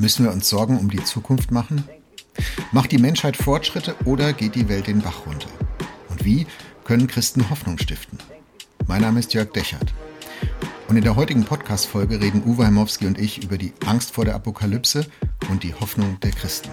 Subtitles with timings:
[0.00, 1.86] Müssen wir uns Sorgen um die Zukunft machen?
[2.72, 5.50] Macht die Menschheit Fortschritte oder geht die Welt den Bach runter?
[6.08, 6.46] Und wie
[6.84, 8.18] können Christen Hoffnung stiften?
[8.86, 9.92] Mein Name ist Jörg Dechert.
[10.88, 14.34] Und in der heutigen Podcast-Folge reden Uwe Heimowski und ich über die Angst vor der
[14.36, 15.04] Apokalypse
[15.50, 16.70] und die Hoffnung der Christen.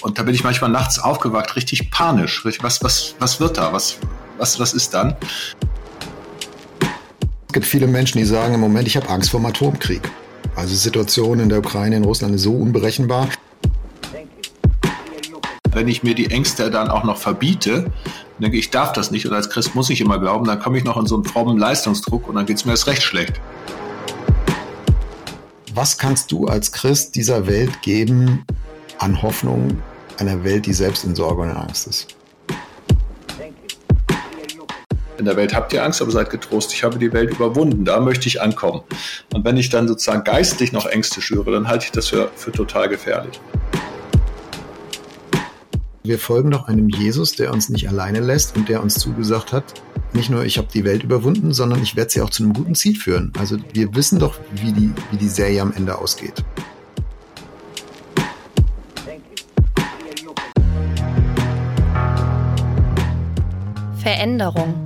[0.00, 2.42] Und da bin ich manchmal nachts aufgewacht, richtig panisch.
[2.62, 3.70] Was, was, was wird da?
[3.74, 3.98] Was,
[4.38, 5.14] was, was ist dann?
[7.56, 10.02] Es gibt viele Menschen, die sagen im Moment, ich habe Angst vor dem Atomkrieg.
[10.56, 13.30] Also die Situation in der Ukraine, in Russland ist so unberechenbar.
[15.72, 17.90] Wenn ich mir die Ängste dann auch noch verbiete,
[18.38, 20.84] denke ich, darf das nicht und als Christ muss ich immer glauben, dann komme ich
[20.84, 23.40] noch in so einen frommen Leistungsdruck und dann geht es mir erst recht schlecht.
[25.72, 28.44] Was kannst du als Christ dieser Welt geben
[28.98, 29.80] an Hoffnung,
[30.18, 32.16] einer Welt, die selbst in Sorge und Angst ist?
[35.18, 36.72] In der Welt habt ihr Angst, aber seid getrost.
[36.74, 37.84] Ich habe die Welt überwunden.
[37.84, 38.82] Da möchte ich ankommen.
[39.32, 42.52] Und wenn ich dann sozusagen geistlich noch Ängste schüre, dann halte ich das für, für
[42.52, 43.40] total gefährlich.
[46.02, 49.64] Wir folgen doch einem Jesus, der uns nicht alleine lässt und der uns zugesagt hat,
[50.12, 52.74] nicht nur ich habe die Welt überwunden, sondern ich werde sie auch zu einem guten
[52.74, 53.32] Ziel führen.
[53.38, 56.44] Also wir wissen doch, wie die, wie die Serie am Ende ausgeht.
[64.06, 64.85] Veränderung.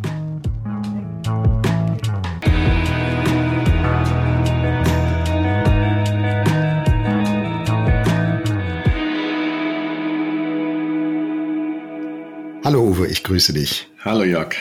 [12.71, 13.89] Hallo Uwe, ich grüße dich.
[13.99, 14.55] Hallo Jörg.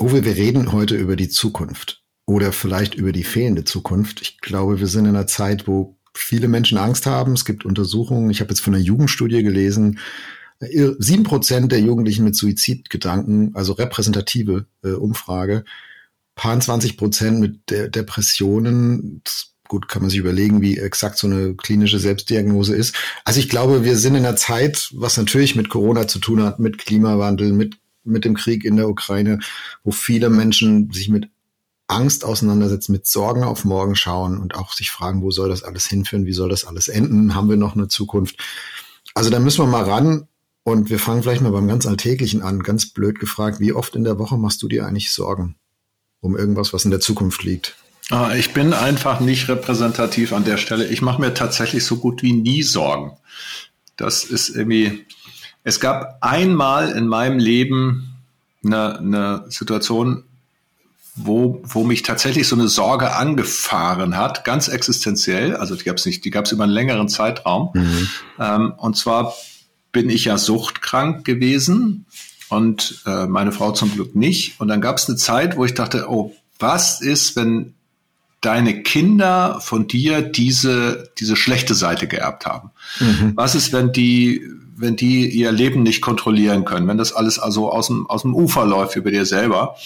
[0.00, 4.20] Uwe, wir reden heute über die Zukunft oder vielleicht über die fehlende Zukunft.
[4.20, 7.34] Ich glaube, wir sind in einer Zeit, wo viele Menschen Angst haben.
[7.34, 10.00] Es gibt Untersuchungen, ich habe jetzt von einer Jugendstudie gelesen,
[10.58, 15.64] sieben Prozent der Jugendlichen mit Suizidgedanken, also repräsentative äh, Umfrage,
[16.34, 19.20] paar 20 Prozent mit De Depressionen.
[19.22, 22.94] Das gut, kann man sich überlegen, wie exakt so eine klinische Selbstdiagnose ist.
[23.24, 26.58] Also ich glaube, wir sind in einer Zeit, was natürlich mit Corona zu tun hat,
[26.58, 29.40] mit Klimawandel, mit, mit dem Krieg in der Ukraine,
[29.84, 31.28] wo viele Menschen sich mit
[31.88, 35.86] Angst auseinandersetzen, mit Sorgen auf morgen schauen und auch sich fragen, wo soll das alles
[35.86, 38.42] hinführen, wie soll das alles enden, haben wir noch eine Zukunft.
[39.14, 40.26] Also da müssen wir mal ran
[40.64, 44.04] und wir fangen vielleicht mal beim ganz Alltäglichen an, ganz blöd gefragt, wie oft in
[44.04, 45.56] der Woche machst du dir eigentlich Sorgen
[46.20, 47.76] um irgendwas, was in der Zukunft liegt?
[48.10, 50.86] Ah, ich bin einfach nicht repräsentativ an der Stelle.
[50.86, 53.16] Ich mache mir tatsächlich so gut wie nie Sorgen.
[53.96, 55.04] Das ist irgendwie.
[55.64, 58.14] Es gab einmal in meinem Leben
[58.64, 60.22] eine, eine Situation,
[61.16, 65.56] wo, wo mich tatsächlich so eine Sorge angefahren hat, ganz existenziell.
[65.56, 67.70] Also die gab es nicht, die gab es über einen längeren Zeitraum.
[67.74, 68.08] Mhm.
[68.38, 69.34] Ähm, und zwar
[69.90, 72.06] bin ich ja suchtkrank gewesen
[72.50, 74.60] und äh, meine Frau zum Glück nicht.
[74.60, 77.74] Und dann gab es eine Zeit, wo ich dachte, oh, was ist, wenn
[78.46, 82.70] deine Kinder von dir diese, diese schlechte Seite geerbt haben?
[83.00, 83.32] Mhm.
[83.34, 84.40] Was ist, wenn die,
[84.76, 88.34] wenn die ihr Leben nicht kontrollieren können, wenn das alles also aus dem, aus dem
[88.34, 89.76] Ufer läuft über dir selber?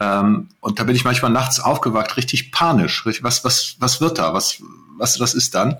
[0.00, 3.04] Ähm, und da bin ich manchmal nachts aufgewacht, richtig panisch.
[3.22, 4.32] Was, was, was wird da?
[4.32, 4.62] Was,
[4.98, 5.76] was, was ist dann?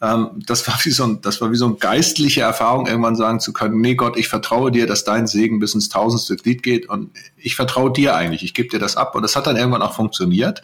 [0.00, 3.40] Ähm, das war wie so ein, das war wie so eine geistliche Erfahrung, irgendwann sagen
[3.40, 6.88] zu können, nee Gott, ich vertraue dir, dass dein Segen bis ins tausendste Glied geht
[6.88, 9.14] und ich vertraue dir eigentlich, ich gebe dir das ab.
[9.14, 10.62] Und das hat dann irgendwann auch funktioniert.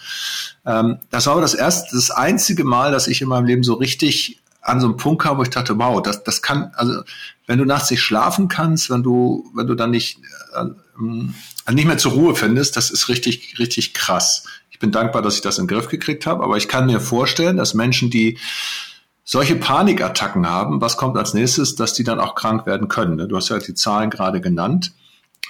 [0.65, 3.75] Ähm, das war aber das erste, das einzige Mal, dass ich in meinem Leben so
[3.75, 7.03] richtig an so einem Punkt kam, wo ich dachte, wow, das, das kann, also
[7.47, 10.19] wenn du nachts nicht schlafen kannst, wenn du, wenn du dann nicht,
[10.55, 14.47] äh, nicht mehr zur Ruhe findest, das ist richtig, richtig krass.
[14.71, 17.01] Ich bin dankbar, dass ich das in den Griff gekriegt habe, aber ich kann mir
[17.01, 18.39] vorstellen, dass Menschen, die
[19.23, 23.17] solche Panikattacken haben, was kommt als nächstes, dass die dann auch krank werden können.
[23.17, 23.29] Ne?
[23.29, 24.93] Du hast ja die Zahlen gerade genannt.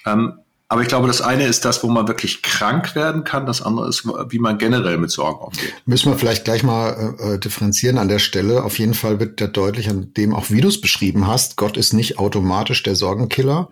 [0.07, 0.39] Ähm,
[0.75, 3.47] aber ich glaube, das eine ist das, wo man wirklich krank werden kann.
[3.47, 5.73] Das andere ist, wie man generell mit Sorgen umgeht.
[5.87, 8.65] Müssen wir vielleicht gleich mal äh, differenzieren an der Stelle.
[8.65, 11.57] Auf jeden Fall wird da deutlich an dem auch, wie du es beschrieben hast.
[11.57, 13.71] Gott ist nicht automatisch der Sorgenkiller,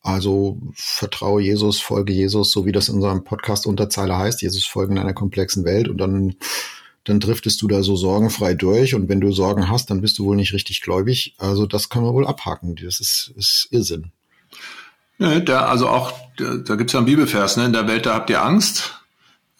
[0.00, 4.96] also vertraue Jesus, folge Jesus, so wie das in unserem Podcast Unterzeile heißt, Jesus folgen
[4.96, 6.36] in einer komplexen Welt und dann
[7.04, 10.24] dann driftest du da so sorgenfrei durch und wenn du Sorgen hast, dann bist du
[10.24, 11.34] wohl nicht richtig gläubig.
[11.36, 12.76] Also das kann man wohl abhaken.
[12.76, 14.12] Das ist, ist Irrsinn.
[15.22, 17.66] Ja, da, also auch, da, da gibt es ja einen Bibelvers, ne?
[17.66, 18.98] in der Welt, da habt ihr Angst.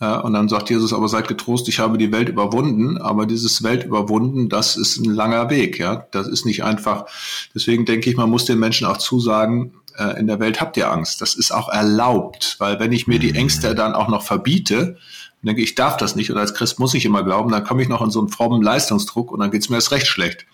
[0.00, 2.98] Ja, und dann sagt Jesus, aber seid getrost, ich habe die Welt überwunden.
[2.98, 5.78] Aber dieses Welt überwunden, das ist ein langer Weg.
[5.78, 7.06] Ja, das ist nicht einfach.
[7.54, 10.90] Deswegen denke ich, man muss den Menschen auch zusagen, äh, in der Welt habt ihr
[10.90, 11.20] Angst.
[11.20, 14.96] Das ist auch erlaubt, weil wenn ich mir die Ängste dann auch noch verbiete,
[15.42, 16.32] denke ich, darf das nicht.
[16.32, 18.62] Und als Christ muss ich immer glauben, dann komme ich noch in so einen frommen
[18.62, 20.46] Leistungsdruck und dann geht's mir erst recht schlecht.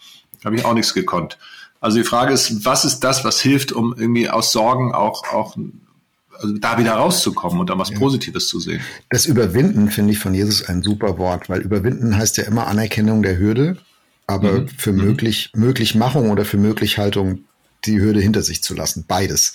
[0.44, 1.38] Habe ich auch nichts gekonnt.
[1.80, 5.56] Also die Frage ist, was ist das, was hilft, um irgendwie aus Sorgen auch, auch
[6.40, 7.98] also da wieder rauszukommen und da was ja.
[7.98, 8.80] Positives zu sehen.
[9.10, 13.22] Das Überwinden finde ich von Jesus ein super Wort, weil Überwinden heißt ja immer Anerkennung
[13.22, 13.76] der Hürde,
[14.26, 14.68] aber mhm.
[14.68, 15.04] für mhm.
[15.04, 17.44] möglich, Möglichmachung oder für Möglichhaltung
[17.84, 19.04] die Hürde hinter sich zu lassen.
[19.06, 19.54] Beides.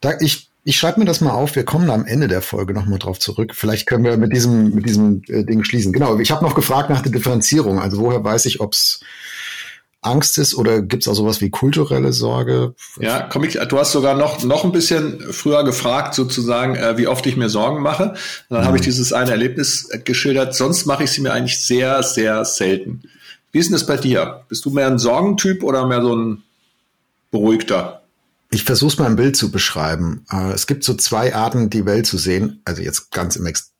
[0.00, 1.56] Da ich ich schreibe mir das mal auf.
[1.56, 3.52] Wir kommen am Ende der Folge nochmal drauf zurück.
[3.54, 5.92] Vielleicht können wir mit diesem, mit diesem äh, Ding schließen.
[5.92, 7.78] Genau, ich habe noch gefragt nach der Differenzierung.
[7.78, 9.00] Also woher weiß ich, ob es
[10.04, 12.74] Angst ist oder gibt es auch sowas wie kulturelle Sorge?
[13.00, 17.06] Ja, komm ich, du hast sogar noch, noch ein bisschen früher gefragt, sozusagen, äh, wie
[17.06, 18.10] oft ich mir Sorgen mache.
[18.10, 18.18] Und
[18.50, 18.66] dann mhm.
[18.66, 20.54] habe ich dieses eine Erlebnis äh, geschildert.
[20.54, 23.02] Sonst mache ich sie mir eigentlich sehr, sehr selten.
[23.52, 24.44] Wie ist denn das bei dir?
[24.48, 26.42] Bist du mehr ein Sorgentyp oder mehr so ein
[27.30, 28.02] beruhigter?
[28.50, 30.24] Ich versuche es mal im Bild zu beschreiben.
[30.30, 32.60] Äh, es gibt so zwei Arten, die Welt zu sehen.
[32.64, 33.73] Also jetzt ganz im Ex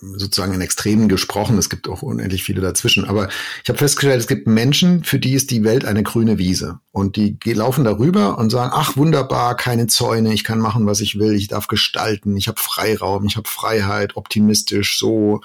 [0.00, 1.58] sozusagen in Extremen gesprochen.
[1.58, 3.04] Es gibt auch unendlich viele dazwischen.
[3.04, 3.28] Aber
[3.62, 6.80] ich habe festgestellt, es gibt Menschen, für die ist die Welt eine grüne Wiese.
[6.90, 11.18] Und die laufen darüber und sagen, ach wunderbar, keine Zäune, ich kann machen, was ich
[11.18, 15.40] will, ich darf gestalten, ich habe Freiraum, ich habe Freiheit, optimistisch, so.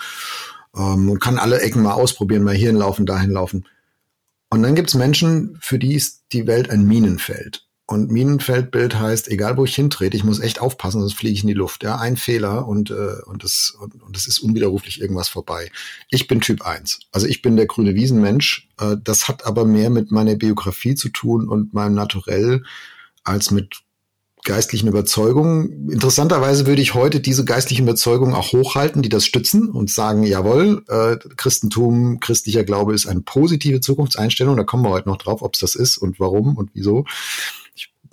[0.75, 3.65] Ähm, und kann alle Ecken mal ausprobieren, mal hierhin laufen, dahin laufen.
[4.49, 7.66] Und dann gibt es Menschen, für die ist die Welt ein Minenfeld.
[7.89, 11.47] Und Minenfeldbild heißt, egal wo ich hintrete, ich muss echt aufpassen, sonst fliege ich in
[11.47, 11.83] die Luft.
[11.83, 15.71] Ja, ein Fehler und äh, und es und, und es ist unwiderruflich irgendwas vorbei.
[16.09, 16.99] Ich bin Typ 1.
[17.13, 18.67] Also ich bin der grüne Wiesenmensch.
[18.77, 22.63] Äh, das hat aber mehr mit meiner Biografie zu tun und meinem Naturell
[23.23, 23.77] als mit
[24.43, 25.89] geistlichen Überzeugungen.
[25.89, 30.83] Interessanterweise würde ich heute diese geistlichen Überzeugungen auch hochhalten, die das stützen und sagen, jawohl,
[30.89, 34.57] äh, Christentum, christlicher Glaube ist eine positive Zukunftseinstellung.
[34.57, 37.05] Da kommen wir heute noch drauf, ob es das ist und warum und wieso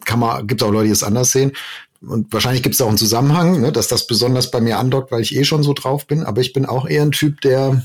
[0.04, 1.52] kann man, gibt auch Leute, die es anders sehen.
[2.00, 5.22] Und wahrscheinlich gibt es auch einen Zusammenhang, ne, dass das besonders bei mir andockt, weil
[5.22, 6.22] ich eh schon so drauf bin.
[6.22, 7.82] Aber ich bin auch eher ein Typ, der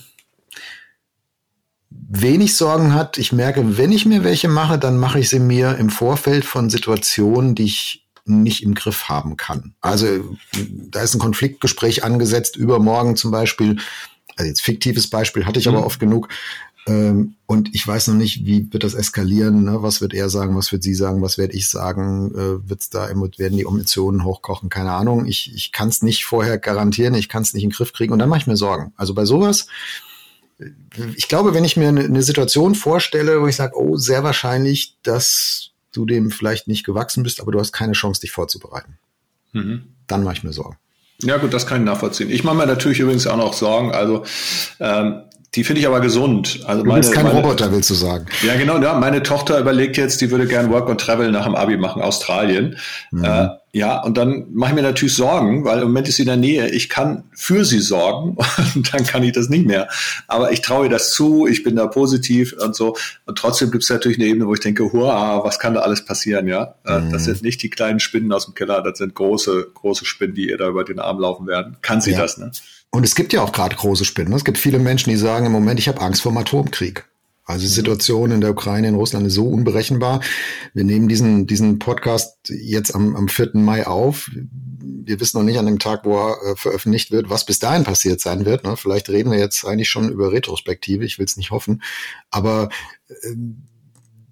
[1.89, 3.17] wenig Sorgen hat.
[3.17, 6.69] Ich merke, wenn ich mir welche mache, dann mache ich sie mir im Vorfeld von
[6.69, 9.73] Situationen, die ich nicht im Griff haben kann.
[9.81, 10.07] Also
[10.53, 13.77] da ist ein Konfliktgespräch angesetzt, übermorgen zum Beispiel.
[14.35, 15.75] Also jetzt fiktives Beispiel hatte ich mhm.
[15.75, 16.29] aber oft genug.
[16.87, 19.81] Ähm, und ich weiß noch nicht, wie wird das eskalieren, ne?
[19.81, 23.09] was wird er sagen, was wird sie sagen, was werde ich sagen, äh, wird's da,
[23.09, 25.25] werden die Emotionen hochkochen, keine Ahnung.
[25.25, 28.13] Ich, ich kann es nicht vorher garantieren, ich kann es nicht in den Griff kriegen
[28.13, 28.93] und dann mache ich mir Sorgen.
[28.95, 29.67] Also bei sowas,
[31.15, 34.97] ich glaube, wenn ich mir eine, eine Situation vorstelle, wo ich sage, oh, sehr wahrscheinlich,
[35.03, 38.97] dass du dem vielleicht nicht gewachsen bist, aber du hast keine Chance, dich vorzubereiten.
[39.53, 39.83] Mhm.
[40.07, 40.77] Dann mache ich mir Sorgen.
[41.21, 42.29] Ja gut, das kann ich nachvollziehen.
[42.29, 43.91] Ich mache mir natürlich übrigens auch noch Sorgen.
[43.91, 44.23] Also
[44.79, 45.23] ähm,
[45.55, 46.59] die finde ich aber gesund.
[46.65, 48.27] Also du bist kein meine, Roboter, willst du sagen.
[48.45, 48.79] Ja, genau.
[48.79, 52.03] Ja, meine Tochter überlegt jetzt, die würde gern Work and Travel nach dem Abi machen,
[52.03, 52.77] Australien.
[53.09, 53.23] Mhm.
[53.23, 56.27] Äh, ja, und dann mache ich mir natürlich Sorgen, weil im Moment ist sie in
[56.27, 56.69] der Nähe.
[56.69, 58.37] Ich kann für sie sorgen
[58.75, 59.87] und dann kann ich das nicht mehr.
[60.27, 62.95] Aber ich traue ihr das zu, ich bin da positiv und so.
[63.25, 66.05] Und trotzdem gibt es natürlich eine Ebene, wo ich denke, hurra, was kann da alles
[66.05, 66.75] passieren, ja?
[66.85, 67.11] Äh, mhm.
[67.11, 70.49] Das sind nicht die kleinen Spinnen aus dem Keller, das sind große, große Spinnen, die
[70.49, 71.77] ihr da über den Arm laufen werden.
[71.81, 72.21] Kann sie ja.
[72.21, 72.51] das, ne?
[72.91, 74.33] Und es gibt ja auch gerade große Spinnen.
[74.33, 77.05] Es gibt viele Menschen, die sagen im Moment, ich habe Angst vor dem Atomkrieg.
[77.49, 77.67] Also die.
[77.67, 80.21] Situation in der Ukraine, in Russland ist so unberechenbar.
[80.75, 83.51] Wir nehmen diesen, diesen Podcast jetzt am, am 4.
[83.53, 84.29] Mai auf.
[84.31, 87.83] Wir wissen noch nicht an dem Tag, wo er äh, veröffentlicht wird, was bis dahin
[87.83, 88.65] passiert sein wird.
[88.65, 88.77] Ne?
[88.77, 91.05] Vielleicht reden wir jetzt eigentlich schon über Retrospektive.
[91.05, 91.81] Ich will es nicht hoffen.
[92.29, 92.69] Aber
[93.07, 93.35] äh,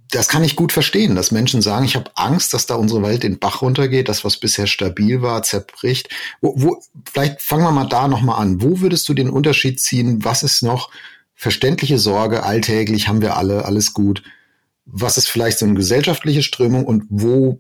[0.09, 3.23] das kann ich gut verstehen, dass Menschen sagen, ich habe Angst, dass da unsere Welt
[3.23, 6.09] den Bach runtergeht, das, was bisher stabil war, zerbricht.
[6.41, 8.61] Wo, wo, vielleicht fangen wir mal da nochmal an.
[8.61, 10.23] Wo würdest du den Unterschied ziehen?
[10.23, 10.89] Was ist noch
[11.35, 14.23] verständliche Sorge, alltäglich haben wir alle, alles gut?
[14.85, 17.59] Was ist vielleicht so eine gesellschaftliche Strömung und wo,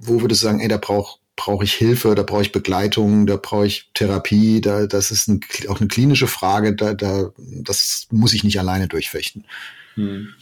[0.00, 3.36] wo würdest du sagen, ey, da brauche brauche ich Hilfe, da brauche ich Begleitung, da
[3.36, 8.32] brauche ich Therapie, da, das ist ein, auch eine klinische Frage, da, da, das muss
[8.32, 9.44] ich nicht alleine durchfechten.
[9.94, 10.34] Hm.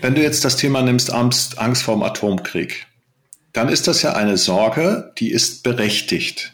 [0.00, 2.86] Wenn du jetzt das Thema nimmst, Angst, Angst vor dem Atomkrieg,
[3.52, 6.52] dann ist das ja eine Sorge, die ist berechtigt.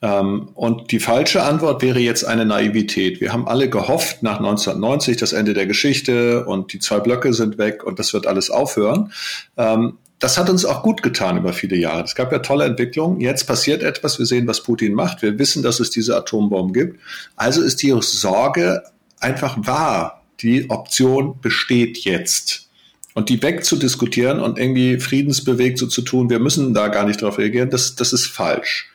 [0.00, 3.20] Ähm, und die falsche Antwort wäre jetzt eine Naivität.
[3.20, 7.58] Wir haben alle gehofft nach 1990 das Ende der Geschichte und die zwei Blöcke sind
[7.58, 9.12] weg und das wird alles aufhören.
[9.56, 12.02] Ähm, das hat uns auch gut getan über viele Jahre.
[12.02, 13.20] Es gab ja tolle Entwicklungen.
[13.20, 14.18] Jetzt passiert etwas.
[14.18, 15.22] Wir sehen, was Putin macht.
[15.22, 17.00] Wir wissen, dass es diese Atombomben gibt.
[17.36, 18.82] Also ist die Sorge
[19.20, 20.17] einfach wahr.
[20.40, 22.68] Die Option besteht jetzt.
[23.14, 27.38] Und die wegzudiskutieren und irgendwie friedensbewegt so zu tun, wir müssen da gar nicht drauf
[27.38, 28.90] reagieren, das, das ist falsch.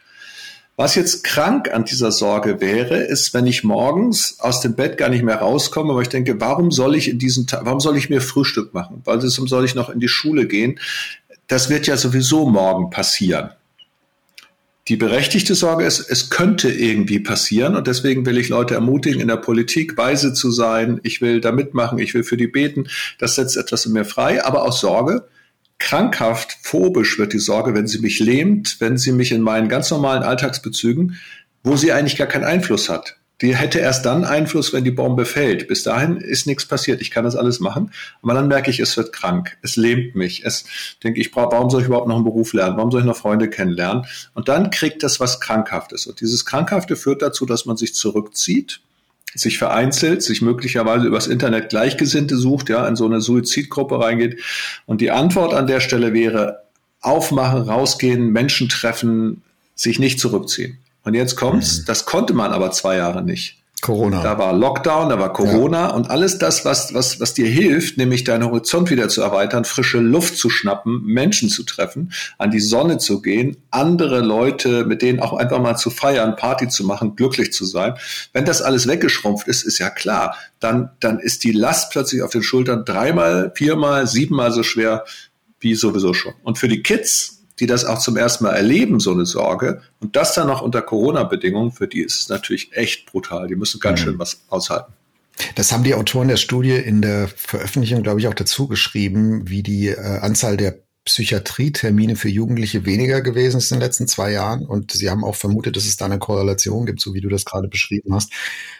[0.75, 5.09] Was jetzt krank an dieser Sorge wäre, ist, wenn ich morgens aus dem Bett gar
[5.09, 8.09] nicht mehr rauskomme, weil ich denke, warum soll ich in diesen Tag, warum soll ich
[8.09, 9.01] mir Frühstück machen?
[9.03, 10.79] Warum soll ich noch in die Schule gehen?
[11.47, 13.51] Das wird ja sowieso morgen passieren.
[14.89, 19.29] Die berechtigte Sorge ist, es könnte irgendwie passieren und deswegen will ich Leute ermutigen, in
[19.29, 20.99] der Politik weise zu sein.
[21.03, 22.89] Ich will da mitmachen, ich will für die beten.
[23.17, 25.25] Das setzt etwas in mir frei, aber aus Sorge,
[25.79, 29.89] krankhaft, phobisch wird die Sorge, wenn sie mich lähmt, wenn sie mich in meinen ganz
[29.89, 31.17] normalen Alltagsbezügen,
[31.63, 33.15] wo sie eigentlich gar keinen Einfluss hat.
[33.43, 35.67] Die hätte erst dann Einfluss, wenn die Bombe fällt.
[35.67, 37.01] Bis dahin ist nichts passiert.
[37.01, 37.91] Ich kann das alles machen.
[38.21, 39.57] Aber dann merke ich, es wird krank.
[39.61, 40.45] Es lähmt mich.
[40.45, 40.63] Es
[41.03, 42.77] denke ich, warum soll ich überhaupt noch einen Beruf lernen?
[42.77, 44.05] Warum soll ich noch Freunde kennenlernen?
[44.33, 46.07] Und dann kriegt das was Krankhaftes.
[46.07, 48.79] Und dieses Krankhafte führt dazu, dass man sich zurückzieht,
[49.35, 54.39] sich vereinzelt, sich möglicherweise übers Internet Gleichgesinnte sucht, ja, in so eine Suizidgruppe reingeht.
[54.85, 56.63] Und die Antwort an der Stelle wäre,
[57.01, 59.41] aufmachen, rausgehen, Menschen treffen,
[59.75, 60.77] sich nicht zurückziehen.
[61.03, 61.85] Und jetzt kommt's, mhm.
[61.85, 63.63] das konnte man aber zwei Jahre nicht.
[63.83, 64.23] Corona.
[64.23, 65.89] Da war Lockdown, da war Corona ja.
[65.89, 69.99] und alles das, was, was, was dir hilft, nämlich deinen Horizont wieder zu erweitern, frische
[69.99, 75.19] Luft zu schnappen, Menschen zu treffen, an die Sonne zu gehen, andere Leute, mit denen
[75.19, 77.95] auch einfach mal zu feiern, Party zu machen, glücklich zu sein.
[78.31, 82.31] Wenn das alles weggeschrumpft ist, ist ja klar, dann, dann ist die Last plötzlich auf
[82.31, 85.03] den Schultern dreimal, viermal, siebenmal so schwer
[85.59, 86.33] wie sowieso schon.
[86.43, 90.15] Und für die Kids, die das auch zum ersten Mal erleben, so eine Sorge, und
[90.15, 93.47] das dann noch unter Corona-Bedingungen, für die ist es natürlich echt brutal.
[93.47, 94.03] Die müssen ganz mhm.
[94.03, 94.93] schön was aushalten.
[95.55, 99.63] Das haben die Autoren der Studie in der Veröffentlichung, glaube ich, auch dazu geschrieben, wie
[99.63, 104.65] die äh, Anzahl der Psychiatrietermine für Jugendliche weniger gewesen ist in den letzten zwei Jahren.
[104.65, 107.45] Und sie haben auch vermutet, dass es da eine Korrelation gibt, so wie du das
[107.45, 108.31] gerade beschrieben hast.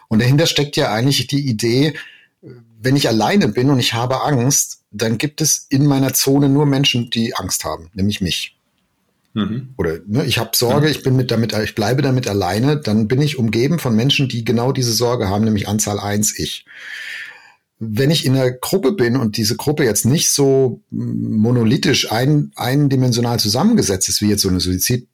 [0.08, 1.96] Und dahinter steckt ja eigentlich die Idee,
[2.42, 6.66] wenn ich alleine bin und ich habe Angst, dann gibt es in meiner Zone nur
[6.66, 8.58] Menschen, die Angst haben, nämlich mich.
[9.34, 9.74] Mhm.
[9.78, 13.22] Oder ne, ich habe Sorge, ich bin mit damit, ich bleibe damit alleine, dann bin
[13.22, 16.66] ich umgeben von Menschen, die genau diese Sorge haben, nämlich Anzahl eins ich.
[17.80, 23.40] Wenn ich in einer Gruppe bin und diese Gruppe jetzt nicht so monolithisch ein, eindimensional
[23.40, 25.08] zusammengesetzt ist, wie jetzt so eine Suizid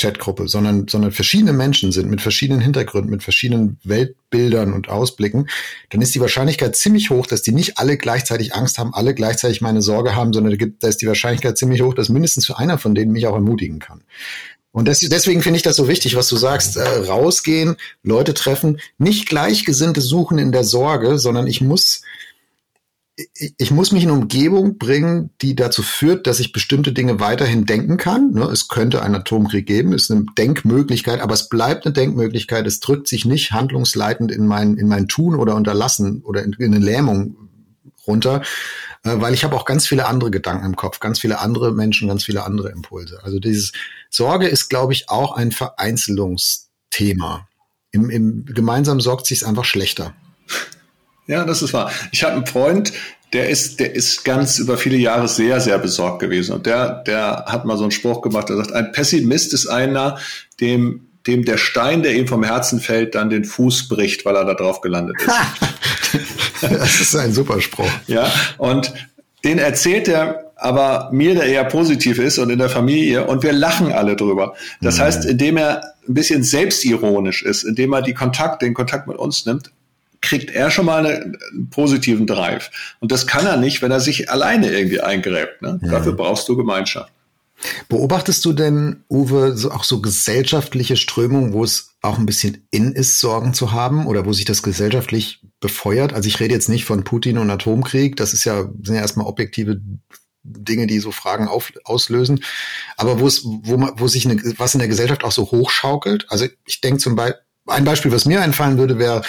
[0.00, 5.48] Chatgruppe, sondern, sondern verschiedene Menschen sind mit verschiedenen Hintergründen, mit verschiedenen Weltbildern und Ausblicken,
[5.90, 9.60] dann ist die Wahrscheinlichkeit ziemlich hoch, dass die nicht alle gleichzeitig Angst haben, alle gleichzeitig
[9.60, 12.94] meine Sorge haben, sondern da ist die Wahrscheinlichkeit ziemlich hoch, dass mindestens für einer von
[12.94, 14.02] denen mich auch ermutigen kann.
[14.72, 16.76] Und deswegen finde ich das so wichtig, was du sagst.
[16.76, 22.02] Äh, rausgehen, Leute treffen, nicht Gleichgesinnte suchen in der Sorge, sondern ich muss
[23.58, 27.66] ich muss mich in eine Umgebung bringen, die dazu führt, dass ich bestimmte Dinge weiterhin
[27.66, 28.32] denken kann.
[28.32, 32.66] Ne, es könnte einen Atomkrieg geben, ist eine Denkmöglichkeit, aber es bleibt eine Denkmöglichkeit.
[32.66, 36.74] Es drückt sich nicht handlungsleitend in mein, in mein Tun oder Unterlassen oder in, in
[36.74, 37.36] eine Lähmung
[38.06, 38.42] runter,
[39.04, 42.08] äh, weil ich habe auch ganz viele andere Gedanken im Kopf, ganz viele andere Menschen,
[42.08, 43.20] ganz viele andere Impulse.
[43.22, 43.72] Also dieses
[44.08, 47.48] Sorge ist, glaube ich, auch ein Vereinzelungsthema.
[47.92, 50.14] Im, im gemeinsam sorgt sich einfach schlechter.
[51.30, 51.92] Ja, das ist wahr.
[52.10, 52.92] Ich habe einen Freund,
[53.32, 56.54] der ist, der ist ganz über viele Jahre sehr, sehr besorgt gewesen.
[56.54, 60.18] Und der, der hat mal so einen Spruch gemacht, der sagt, ein Pessimist ist einer,
[60.60, 64.44] dem, dem der Stein, der ihm vom Herzen fällt, dann den Fuß bricht, weil er
[64.44, 66.68] da drauf gelandet ist.
[66.68, 67.90] das ist ein super Spruch.
[68.08, 68.92] Ja, und
[69.44, 73.52] den erzählt er aber mir, der eher positiv ist und in der Familie, und wir
[73.52, 74.54] lachen alle drüber.
[74.82, 75.02] Das mhm.
[75.02, 79.46] heißt, indem er ein bisschen selbstironisch ist, indem er die Kontakt, den Kontakt mit uns
[79.46, 79.70] nimmt,
[80.20, 82.70] kriegt er schon mal eine, einen positiven Drive.
[83.00, 85.62] Und das kann er nicht, wenn er sich alleine irgendwie eingräbt.
[85.62, 85.80] Ne?
[85.82, 85.90] Ja.
[85.90, 87.12] Dafür brauchst du Gemeinschaft.
[87.88, 92.92] Beobachtest du denn, Uwe, so auch so gesellschaftliche Strömungen, wo es auch ein bisschen in
[92.92, 96.14] ist, Sorgen zu haben oder wo sich das gesellschaftlich befeuert?
[96.14, 99.26] Also ich rede jetzt nicht von Putin und Atomkrieg, das ist ja, sind ja erstmal
[99.26, 99.80] objektive
[100.42, 102.42] Dinge, die so Fragen auf, auslösen.
[102.96, 106.26] Aber wo es, wo man, wo sich eine, was in der Gesellschaft auch so hochschaukelt.
[106.30, 109.22] Also ich denke zum Beispiel, ein Beispiel, was mir einfallen würde, wäre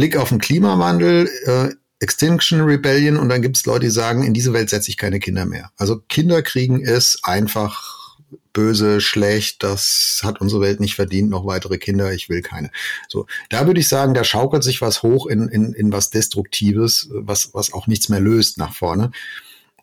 [0.00, 4.32] Blick auf den Klimawandel, äh, Extinction Rebellion und dann gibt es Leute, die sagen, in
[4.32, 5.72] diese Welt setze ich keine Kinder mehr.
[5.76, 8.16] Also Kinder kriegen ist einfach
[8.54, 12.70] böse, schlecht, das hat unsere Welt nicht verdient, noch weitere Kinder, ich will keine.
[13.10, 17.10] So, da würde ich sagen, da schaukelt sich was hoch in, in, in was Destruktives,
[17.12, 19.10] was, was auch nichts mehr löst nach vorne.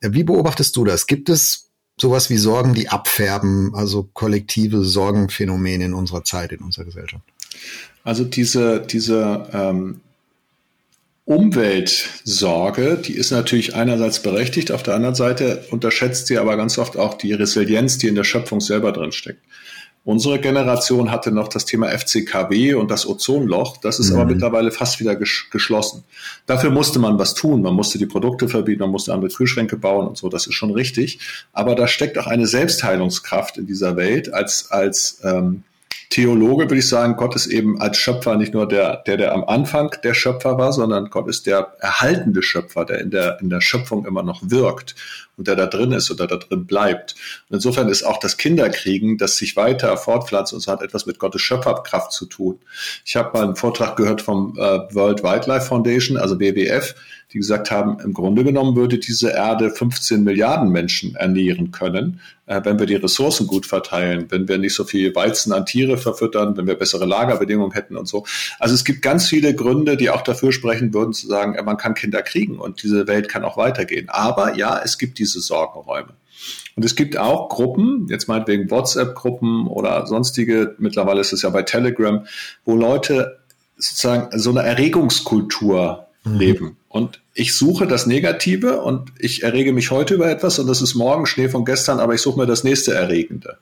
[0.02, 1.06] Äh, wie beobachtest du das?
[1.06, 1.70] Gibt es
[2.02, 7.24] sowas wie Sorgen, die abfärben, also kollektive Sorgenphänomene in unserer Zeit, in unserer Gesellschaft?
[8.04, 10.02] Also diese, diese ähm,
[11.28, 16.96] Umweltsorge, die ist natürlich einerseits berechtigt, auf der anderen Seite unterschätzt sie aber ganz oft
[16.96, 19.42] auch die Resilienz, die in der Schöpfung selber drin steckt.
[20.06, 23.76] Unsere Generation hatte noch das Thema FCKW und das Ozonloch.
[23.76, 24.16] Das ist mhm.
[24.16, 26.06] aber mittlerweile fast wieder geschlossen.
[26.46, 27.62] Dafür musste man was tun.
[27.62, 30.30] Man musste die Produkte verbieten, man musste andere Kühlschränke bauen und so.
[30.30, 31.20] Das ist schon richtig.
[31.52, 35.64] Aber da steckt auch eine Selbstheilungskraft in dieser Welt als, als ähm,
[36.10, 39.44] Theologe würde ich sagen, Gott ist eben als Schöpfer nicht nur der, der, der am
[39.44, 43.62] Anfang der Schöpfer war, sondern Gott ist der erhaltende Schöpfer, der in der, in der
[43.62, 44.96] Schöpfung immer noch wirkt
[45.38, 47.16] und der da drin ist oder da drin bleibt.
[47.50, 51.20] Und insofern ist auch das Kinderkriegen, das sich weiter fortpflanzt und so hat etwas mit
[51.20, 52.60] Gottes Schöpferkraft zu tun.
[53.06, 54.62] Ich habe mal einen Vortrag gehört vom äh,
[54.94, 56.96] World Wildlife Foundation, also WWF,
[57.34, 62.62] die gesagt haben, im Grunde genommen würde diese Erde 15 Milliarden Menschen ernähren können, äh,
[62.64, 66.56] wenn wir die Ressourcen gut verteilen, wenn wir nicht so viel Weizen an Tiere verfüttern,
[66.56, 68.26] wenn wir bessere Lagerbedingungen hätten und so.
[68.60, 71.76] Also es gibt ganz viele Gründe, die auch dafür sprechen würden, zu sagen, äh, man
[71.76, 74.08] kann Kinder kriegen und diese Welt kann auch weitergehen.
[74.08, 76.14] Aber ja, es gibt diese Sorgenräume.
[76.76, 81.64] Und es gibt auch Gruppen, jetzt meinetwegen WhatsApp-Gruppen oder sonstige, mittlerweile ist es ja bei
[81.64, 82.26] Telegram,
[82.66, 83.40] wo Leute
[83.78, 86.38] sozusagen so eine Erregungskultur mhm.
[86.38, 86.78] leben.
[86.90, 90.96] Und ich suche das Negative und ich errege mich heute über etwas und das ist
[90.96, 93.58] morgen Schnee von gestern, aber ich suche mir das nächste Erregende.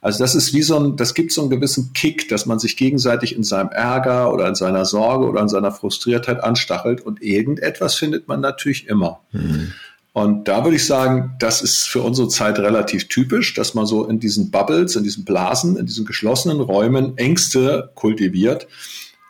[0.00, 2.76] Also das ist wie so ein, das gibt so einen gewissen Kick, dass man sich
[2.76, 7.96] gegenseitig in seinem Ärger oder in seiner Sorge oder in seiner Frustriertheit anstachelt und irgendetwas
[7.96, 9.20] findet man natürlich immer.
[9.32, 9.72] Mhm.
[10.18, 14.04] Und da würde ich sagen, das ist für unsere Zeit relativ typisch, dass man so
[14.04, 18.66] in diesen Bubbles, in diesen Blasen, in diesen geschlossenen Räumen Ängste kultiviert.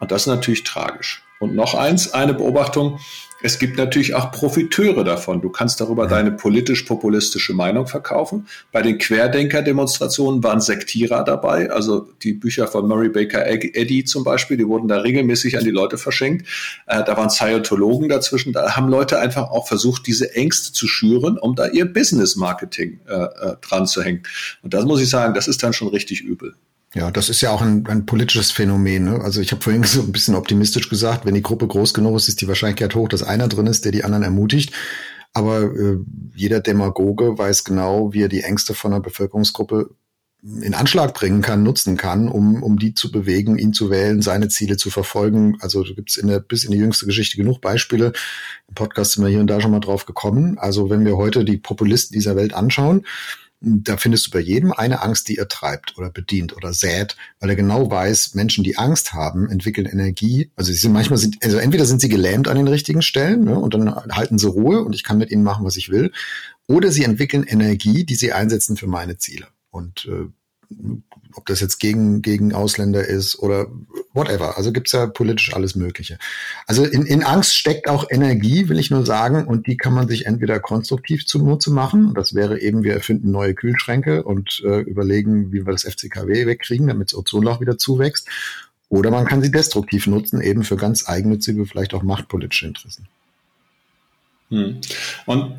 [0.00, 1.22] Und das ist natürlich tragisch.
[1.40, 3.00] Und noch eins, eine Beobachtung,
[3.40, 5.40] es gibt natürlich auch Profiteure davon.
[5.40, 6.10] Du kannst darüber ja.
[6.10, 8.48] deine politisch-populistische Meinung verkaufen.
[8.72, 14.56] Bei den Querdenker-Demonstrationen waren Sektierer dabei, also die Bücher von Murray Baker Eddy zum Beispiel,
[14.56, 16.48] die wurden da regelmäßig an die Leute verschenkt.
[16.86, 18.52] Äh, da waren Scientologen dazwischen.
[18.52, 23.14] Da haben Leute einfach auch versucht, diese Ängste zu schüren, um da ihr Business-Marketing äh,
[23.14, 24.22] äh, dran zu hängen.
[24.62, 26.54] Und das muss ich sagen, das ist dann schon richtig übel.
[26.94, 29.04] Ja, das ist ja auch ein, ein politisches Phänomen.
[29.04, 29.20] Ne?
[29.20, 32.28] Also ich habe vorhin so ein bisschen optimistisch gesagt, wenn die Gruppe groß genug ist,
[32.28, 34.72] ist die Wahrscheinlichkeit hoch, dass einer drin ist, der die anderen ermutigt.
[35.34, 35.98] Aber äh,
[36.34, 39.90] jeder Demagoge weiß genau, wie er die Ängste von einer Bevölkerungsgruppe
[40.42, 44.48] in Anschlag bringen kann, nutzen kann, um, um die zu bewegen, ihn zu wählen, seine
[44.48, 45.58] Ziele zu verfolgen.
[45.60, 48.12] Also gibt es in der, bis in die jüngste Geschichte genug Beispiele.
[48.68, 50.56] Im Podcast sind wir hier und da schon mal drauf gekommen.
[50.56, 53.04] Also wenn wir heute die Populisten dieser Welt anschauen,
[53.60, 57.50] da findest du bei jedem eine Angst, die er treibt oder bedient oder sät, weil
[57.50, 60.50] er genau weiß, Menschen, die Angst haben, entwickeln Energie.
[60.54, 63.58] Also sie sind manchmal sind, also entweder sind sie gelähmt an den richtigen Stellen ne,
[63.58, 66.12] und dann halten sie Ruhe und ich kann mit ihnen machen, was ich will,
[66.66, 69.48] oder sie entwickeln Energie, die sie einsetzen für meine Ziele.
[69.70, 70.28] Und äh,
[71.34, 73.68] ob das jetzt gegen, gegen Ausländer ist oder
[74.12, 74.56] whatever.
[74.56, 76.18] Also gibt's ja politisch alles Mögliche.
[76.66, 80.08] Also in, in Angst steckt auch Energie, will ich nur sagen, und die kann man
[80.08, 82.12] sich entweder konstruktiv zunutze machen.
[82.14, 86.88] Das wäre eben, wir erfinden neue Kühlschränke und äh, überlegen, wie wir das FCKW wegkriegen,
[86.88, 88.28] damit das Ozonloch wieder zuwächst.
[88.90, 93.06] Oder man kann sie destruktiv nutzen, eben für ganz eigennützige, vielleicht auch machtpolitische Interessen.
[94.50, 94.80] Hm.
[95.26, 95.54] Und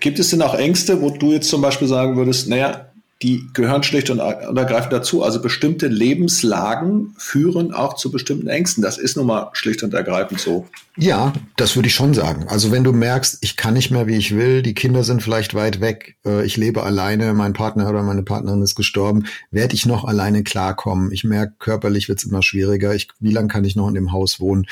[0.00, 2.90] gibt es denn auch Ängste, wo du jetzt zum Beispiel sagen würdest, naja,
[3.22, 5.22] die gehören schlicht und ergreifend dazu.
[5.22, 8.82] Also bestimmte Lebenslagen führen auch zu bestimmten Ängsten.
[8.82, 10.66] Das ist nun mal schlicht und ergreifend so.
[10.96, 12.46] Ja, das würde ich schon sagen.
[12.48, 15.54] Also wenn du merkst, ich kann nicht mehr, wie ich will, die Kinder sind vielleicht
[15.54, 19.86] weit weg, äh, ich lebe alleine, mein Partner oder meine Partnerin ist gestorben, werde ich
[19.86, 21.10] noch alleine klarkommen?
[21.12, 22.94] Ich merke, körperlich wird es immer schwieriger.
[22.94, 24.66] Ich, wie lange kann ich noch in dem Haus wohnen?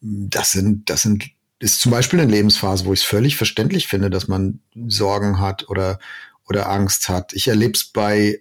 [0.00, 1.24] Das sind, das sind
[1.60, 5.68] ist zum Beispiel eine Lebensphase, wo ich es völlig verständlich finde, dass man Sorgen hat
[5.68, 5.98] oder
[6.48, 7.32] oder Angst hat.
[7.32, 8.40] Ich erlebe es bei,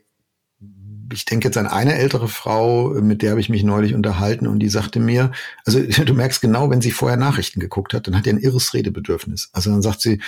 [1.12, 4.60] ich denke jetzt an eine ältere Frau, mit der habe ich mich neulich unterhalten und
[4.60, 5.32] die sagte mir,
[5.66, 8.74] also du merkst genau, wenn sie vorher Nachrichten geguckt hat, dann hat sie ein irres
[8.74, 9.50] Redebedürfnis.
[9.54, 10.20] Also dann sagt sie,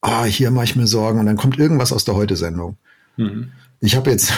[0.00, 2.76] ah, hier mache ich mir Sorgen und dann kommt irgendwas aus der Heute-Sendung.
[3.16, 3.52] Mhm.
[3.80, 4.32] Ich habe jetzt,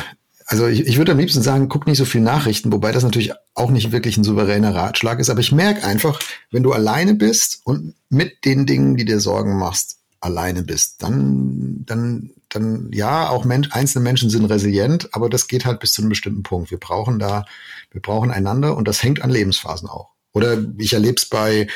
[0.47, 3.33] also ich, ich würde am liebsten sagen, guck nicht so viel Nachrichten, wobei das natürlich
[3.55, 7.61] auch nicht wirklich ein souveräner Ratschlag ist, aber ich merke einfach, wenn du alleine bist
[7.65, 13.45] und mit den Dingen, die dir Sorgen machst, alleine bist, dann, dann, dann, ja, auch
[13.45, 16.71] Mensch, einzelne Menschen sind resilient, aber das geht halt bis zu einem bestimmten Punkt.
[16.71, 17.45] Wir brauchen da,
[17.91, 20.11] wir brauchen einander und das hängt an Lebensphasen auch.
[20.33, 21.67] Oder ich erlebe es bei,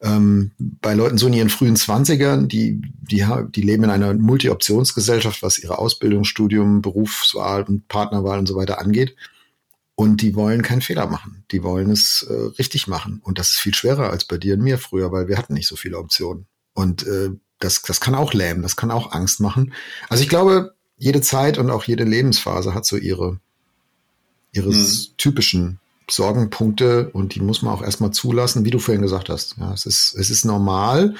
[0.00, 3.24] ähm, bei Leuten so in ihren frühen Zwanzigern, die, die,
[3.54, 8.80] die leben in einer Multi-Optionsgesellschaft, was ihre Ausbildung, Studium, Berufswahl und Partnerwahl und so weiter
[8.80, 9.16] angeht.
[9.96, 11.44] Und die wollen keinen Fehler machen.
[11.52, 13.20] Die wollen es äh, richtig machen.
[13.22, 15.68] Und das ist viel schwerer als bei dir und mir früher, weil wir hatten nicht
[15.68, 16.46] so viele Optionen.
[16.74, 17.30] Und äh,
[17.64, 19.72] das, das kann auch lähmen, das kann auch Angst machen.
[20.08, 23.38] Also ich glaube, jede Zeit und auch jede Lebensphase hat so ihre,
[24.52, 24.86] ihre hm.
[25.16, 29.56] typischen Sorgenpunkte und die muss man auch erstmal zulassen, wie du vorhin gesagt hast.
[29.58, 31.14] Ja, es ist, es ist normal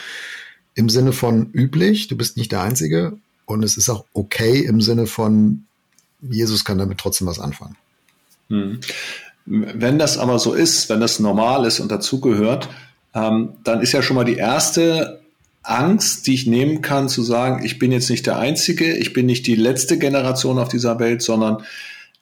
[0.74, 4.80] im Sinne von üblich, du bist nicht der Einzige und es ist auch okay im
[4.80, 5.66] Sinne von
[6.20, 7.76] Jesus kann damit trotzdem was anfangen.
[8.48, 8.80] Hm.
[9.46, 12.68] Wenn das aber so ist, wenn das normal ist und dazugehört,
[13.14, 15.20] ähm, dann ist ja schon mal die erste
[15.64, 19.26] Angst, die ich nehmen kann, zu sagen, ich bin jetzt nicht der Einzige, ich bin
[19.26, 21.64] nicht die letzte Generation auf dieser Welt, sondern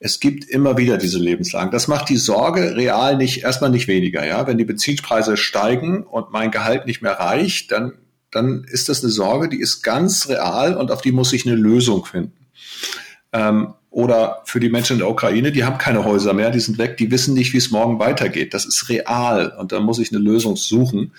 [0.04, 1.70] Es gibt immer wieder diese Lebenslagen.
[1.70, 4.44] Das macht die Sorge real nicht, erstmal nicht weniger, ja.
[4.48, 7.92] Wenn die Benzinpreise steigen und mein Gehalt nicht mehr reicht, dann,
[8.32, 11.54] dann ist das eine Sorge, die ist ganz real und auf die muss ich eine
[11.54, 12.32] Lösung finden.
[13.32, 16.78] Ähm, oder für die Menschen in der Ukraine, die haben keine Häuser mehr, die sind
[16.78, 18.54] weg, die wissen nicht, wie es morgen weitergeht.
[18.54, 21.12] Das ist real und da muss ich eine Lösung suchen.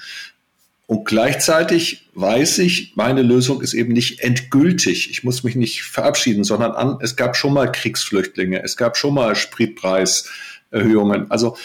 [0.94, 5.10] Und gleichzeitig weiß ich, meine Lösung ist eben nicht endgültig.
[5.10, 9.16] Ich muss mich nicht verabschieden, sondern an, es gab schon mal Kriegsflüchtlinge, es gab schon
[9.16, 11.32] mal Spritpreiserhöhungen.
[11.32, 11.58] Also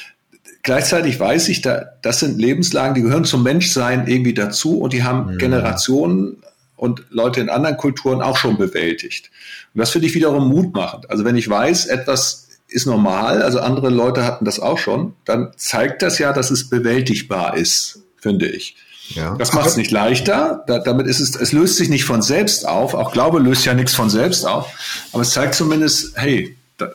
[0.63, 5.03] gleichzeitig weiß ich, da, das sind Lebenslagen, die gehören zum Menschsein irgendwie dazu und die
[5.03, 5.37] haben mhm.
[5.37, 6.43] Generationen
[6.77, 9.31] und Leute in anderen Kulturen auch schon bewältigt.
[9.75, 11.11] Und das finde ich wiederum mutmachend.
[11.11, 15.53] Also wenn ich weiß, etwas ist normal, also andere Leute hatten das auch schon, dann
[15.59, 18.75] zeigt das ja, dass es bewältigbar ist, finde ich.
[19.09, 19.35] Ja.
[19.37, 20.65] Das macht es nicht leichter.
[20.67, 22.95] Da, damit ist es, es löst sich nicht von selbst auf.
[22.95, 24.73] Auch Glaube löst ja nichts von selbst auf.
[25.13, 26.91] Aber es zeigt zumindest, hey, da,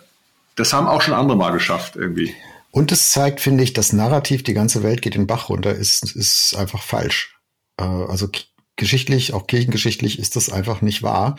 [0.55, 2.33] das haben auch schon andere mal geschafft irgendwie.
[2.71, 6.15] Und es zeigt, finde ich, das Narrativ, die ganze Welt geht den Bach runter, ist,
[6.15, 7.37] ist einfach falsch.
[7.77, 8.29] Äh, also
[8.75, 11.35] geschichtlich, auch kirchengeschichtlich ist das einfach nicht wahr.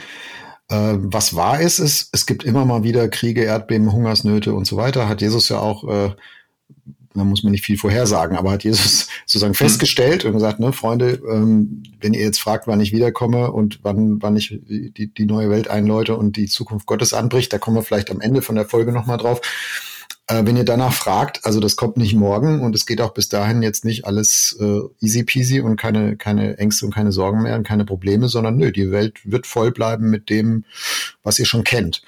[0.69, 4.77] Äh, was wahr ist, ist, es gibt immer mal wieder Kriege, Erdbeben, Hungersnöte und so
[4.77, 5.09] weiter.
[5.09, 6.15] Hat Jesus ja auch äh,
[7.15, 11.21] da muss man nicht viel vorhersagen, aber hat Jesus sozusagen festgestellt und gesagt, ne, Freunde,
[11.31, 15.51] ähm, wenn ihr jetzt fragt, wann ich wiederkomme und wann, wann ich die, die neue
[15.51, 18.67] Welt einläute und die Zukunft Gottes anbricht, da kommen wir vielleicht am Ende von der
[18.67, 19.41] Folge nochmal drauf.
[20.27, 23.29] Äh, wenn ihr danach fragt, also das kommt nicht morgen und es geht auch bis
[23.29, 27.57] dahin jetzt nicht alles äh, easy peasy und keine, keine Ängste und keine Sorgen mehr
[27.57, 30.65] und keine Probleme, sondern nö, die Welt wird voll bleiben mit dem,
[31.23, 32.03] was ihr schon kennt.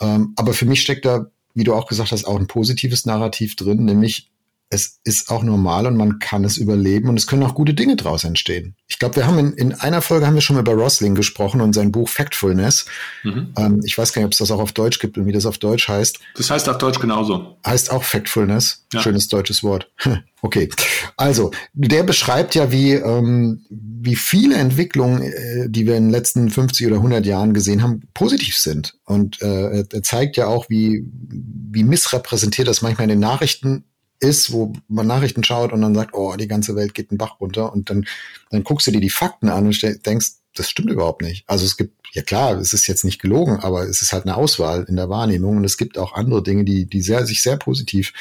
[0.00, 3.54] Ähm, aber für mich steckt da, wie du auch gesagt hast, auch ein positives Narrativ
[3.54, 4.31] drin, nämlich
[4.72, 7.94] es ist auch normal und man kann es überleben und es können auch gute Dinge
[7.94, 8.74] draus entstehen.
[8.88, 11.60] Ich glaube, wir haben in, in einer Folge haben wir schon mal über Rosling gesprochen
[11.60, 12.86] und sein Buch Factfulness.
[13.22, 13.52] Mhm.
[13.58, 15.44] Ähm, ich weiß gar nicht, ob es das auch auf Deutsch gibt und wie das
[15.44, 16.20] auf Deutsch heißt.
[16.36, 17.58] Das heißt auf Deutsch genauso.
[17.66, 18.86] Heißt auch Factfulness.
[18.94, 19.02] Ja.
[19.02, 19.90] Schönes deutsches Wort.
[20.40, 20.70] okay.
[21.18, 26.48] Also, der beschreibt ja, wie, ähm, wie viele Entwicklungen, äh, die wir in den letzten
[26.48, 28.94] 50 oder 100 Jahren gesehen haben, positiv sind.
[29.04, 33.84] Und äh, er zeigt ja auch, wie, wie missrepräsentiert das manchmal in den Nachrichten
[34.22, 37.40] ist, wo man Nachrichten schaut und dann sagt, oh, die ganze Welt geht den Bach
[37.40, 38.06] runter und dann,
[38.50, 41.44] dann guckst du dir die Fakten an und denkst, das stimmt überhaupt nicht.
[41.48, 44.36] Also es gibt, ja klar, es ist jetzt nicht gelogen, aber es ist halt eine
[44.36, 47.56] Auswahl in der Wahrnehmung und es gibt auch andere Dinge, die, die sehr, sich sehr
[47.56, 48.12] positiv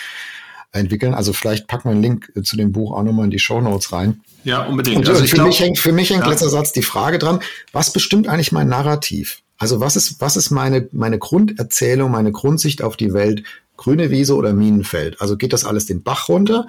[0.71, 1.13] entwickeln.
[1.13, 3.91] Also vielleicht packen wir einen Link zu dem Buch auch nochmal in die Show Notes
[3.91, 4.21] rein.
[4.43, 4.97] Ja, unbedingt.
[4.97, 6.29] Und also für, glaub, mich hängt, für mich hängt ja.
[6.29, 7.41] letzter Satz die Frage dran,
[7.73, 9.43] was bestimmt eigentlich mein Narrativ?
[9.57, 13.43] Also was ist, was ist meine, meine Grunderzählung, meine Grundsicht auf die Welt?
[13.81, 15.19] Grüne Wiese oder Minenfeld?
[15.21, 16.67] Also geht das alles den Bach runter?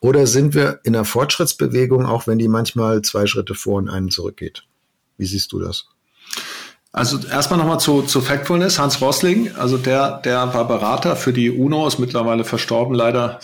[0.00, 4.10] Oder sind wir in der Fortschrittsbewegung, auch wenn die manchmal zwei Schritte vor und einen
[4.10, 4.64] zurückgeht?
[5.18, 5.86] Wie siehst du das?
[6.90, 8.80] Also erstmal nochmal zu, zu Factfulness.
[8.80, 13.38] Hans Rosling, also der, der war Berater für die UNO, ist mittlerweile verstorben leider,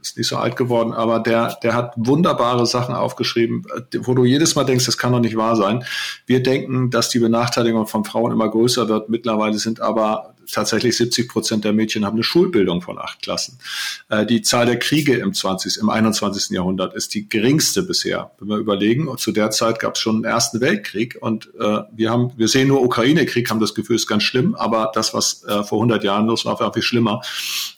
[0.00, 3.64] ist nicht so alt geworden, aber der, der hat wunderbare Sachen aufgeschrieben,
[4.02, 5.84] wo du jedes Mal denkst, das kann doch nicht wahr sein.
[6.26, 9.08] Wir denken, dass die Benachteiligung von Frauen immer größer wird.
[9.08, 13.58] Mittlerweile sind aber tatsächlich 70 Prozent der Mädchen haben eine Schulbildung von acht Klassen.
[14.08, 16.50] Äh, die Zahl der Kriege im 20., im 21.
[16.50, 18.30] Jahrhundert ist die geringste bisher.
[18.38, 21.80] Wenn wir überlegen, und zu der Zeit gab es schon einen Ersten Weltkrieg und äh,
[21.92, 25.44] wir haben, wir sehen nur Ukraine-Krieg, haben das Gefühl, ist ganz schlimm, aber das, was
[25.44, 27.22] äh, vor 100 Jahren los war, war viel schlimmer.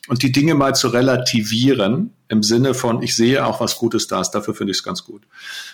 [0.09, 4.23] Und die Dinge mal zu relativieren, im Sinne von, ich sehe auch was Gutes da
[4.23, 5.21] ist, dafür finde ich es ganz gut.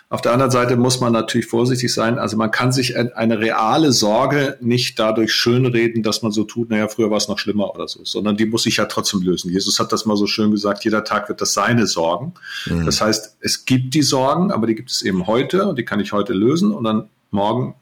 [0.09, 2.19] Auf der anderen Seite muss man natürlich vorsichtig sein.
[2.19, 6.89] Also man kann sich eine reale Sorge nicht dadurch schönreden, dass man so tut, naja,
[6.89, 9.53] früher war es noch schlimmer oder so, sondern die muss sich ja trotzdem lösen.
[9.53, 12.35] Jesus hat das mal so schön gesagt, jeder Tag wird das seine Sorgen.
[12.67, 12.87] Mhm.
[12.87, 16.01] Das heißt, es gibt die Sorgen, aber die gibt es eben heute und die kann
[16.01, 17.77] ich heute lösen und dann morgen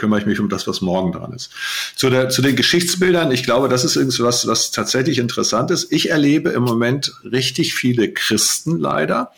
[0.00, 1.50] kümmere ich mich um das, was morgen dran ist.
[1.94, 5.92] Zu, der, zu den Geschichtsbildern, ich glaube, das ist irgendwas, was tatsächlich interessant ist.
[5.92, 9.32] Ich erlebe im Moment richtig viele Christen leider,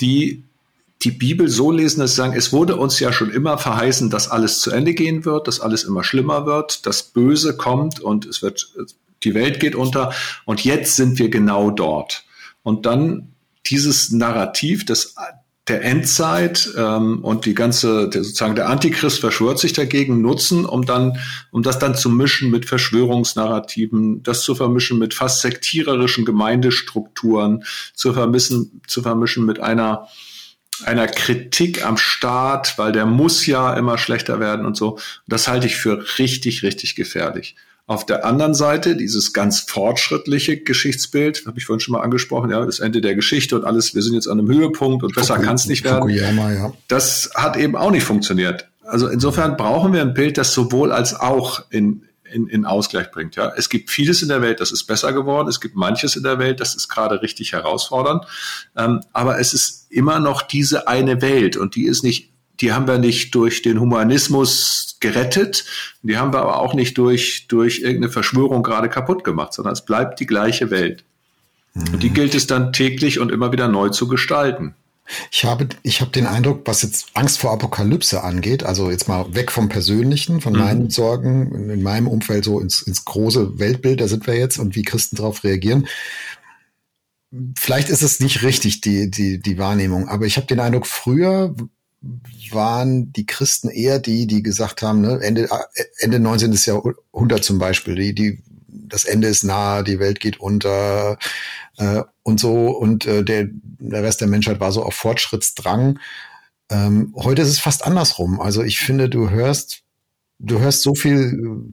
[0.00, 0.42] die
[1.02, 4.30] die Bibel so lesen, dass sie sagen, es wurde uns ja schon immer verheißen, dass
[4.30, 8.42] alles zu Ende gehen wird, dass alles immer schlimmer wird, dass Böse kommt und es
[8.42, 8.70] wird,
[9.22, 10.12] die Welt geht unter
[10.44, 12.24] und jetzt sind wir genau dort.
[12.62, 13.28] Und dann
[13.66, 15.14] dieses Narrativ des,
[15.70, 20.84] der Endzeit ähm, und die ganze, der, sozusagen der Antichrist verschwört sich dagegen, nutzen, um
[20.84, 21.18] dann,
[21.52, 28.12] um das dann zu mischen mit Verschwörungsnarrativen, das zu vermischen mit fast sektiererischen Gemeindestrukturen, zu
[28.12, 30.08] vermischen, zu vermischen mit einer
[30.84, 34.98] einer Kritik am Staat, weil der muss ja immer schlechter werden und so.
[35.28, 37.54] Das halte ich für richtig, richtig gefährlich.
[37.90, 42.64] Auf der anderen Seite dieses ganz fortschrittliche Geschichtsbild, habe ich vorhin schon mal angesprochen, ja,
[42.64, 45.56] das Ende der Geschichte und alles, wir sind jetzt an einem Höhepunkt und besser kann
[45.56, 46.02] es nicht werden.
[46.02, 46.72] Fukuyama, ja.
[46.86, 48.68] Das hat eben auch nicht funktioniert.
[48.84, 53.34] Also insofern brauchen wir ein Bild, das sowohl als auch in, in, in Ausgleich bringt.
[53.34, 55.48] Ja, es gibt vieles in der Welt, das ist besser geworden.
[55.48, 58.24] Es gibt manches in der Welt, das ist gerade richtig herausfordernd.
[58.76, 62.86] Ähm, aber es ist immer noch diese eine Welt und die ist nicht die haben
[62.86, 65.64] wir nicht durch den Humanismus gerettet,
[66.02, 69.84] die haben wir aber auch nicht durch, durch irgendeine Verschwörung gerade kaputt gemacht, sondern es
[69.84, 71.04] bleibt die gleiche Welt.
[71.74, 71.94] Mhm.
[71.94, 74.74] Und die gilt es dann täglich und immer wieder neu zu gestalten.
[75.32, 79.34] Ich habe, ich habe den Eindruck, was jetzt Angst vor Apokalypse angeht, also jetzt mal
[79.34, 80.58] weg vom Persönlichen, von mhm.
[80.58, 84.76] meinen Sorgen, in meinem Umfeld so ins, ins große Weltbild, da sind wir jetzt und
[84.76, 85.88] wie Christen darauf reagieren.
[87.56, 91.54] Vielleicht ist es nicht richtig, die, die, die Wahrnehmung, aber ich habe den Eindruck, früher
[92.50, 95.48] waren die Christen eher die, die gesagt haben, ne, Ende,
[95.98, 96.52] Ende 19.
[96.52, 101.18] Jahrhundert zum Beispiel, die, die, das Ende ist nah, die Welt geht unter,
[101.76, 105.98] äh, und so und äh, der, der Rest der Menschheit war so auf Fortschrittsdrang.
[106.70, 108.40] Ähm, heute ist es fast andersrum.
[108.40, 109.82] Also ich finde, du hörst,
[110.38, 111.72] du hörst so viel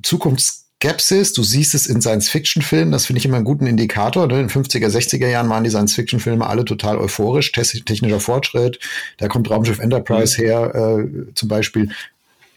[0.80, 4.28] Zukunftsskepsis, du siehst es in Science-Fiction-Filmen, das finde ich immer einen guten Indikator.
[4.28, 4.42] Ne?
[4.42, 8.80] In den 50er, 60er Jahren waren die Science-Fiction-Filme alle total euphorisch, technischer Fortschritt,
[9.18, 10.46] da kommt Raumschiff Enterprise mhm.
[10.46, 11.92] her äh, zum Beispiel.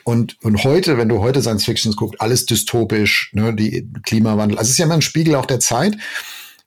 [0.05, 4.59] Und, und heute, wenn du heute Science Fictions guckst, alles dystopisch, ne, die Klimawandel.
[4.59, 5.97] Also es ist ja immer ein Spiegel auch der Zeit.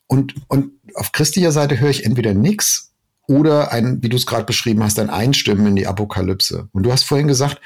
[0.08, 2.92] Und, und auf christlicher Seite höre ich entweder nix
[3.28, 6.70] oder ein, wie du es gerade beschrieben hast, ein Einstimmen in die Apokalypse.
[6.72, 7.60] Und du hast vorhin gesagt,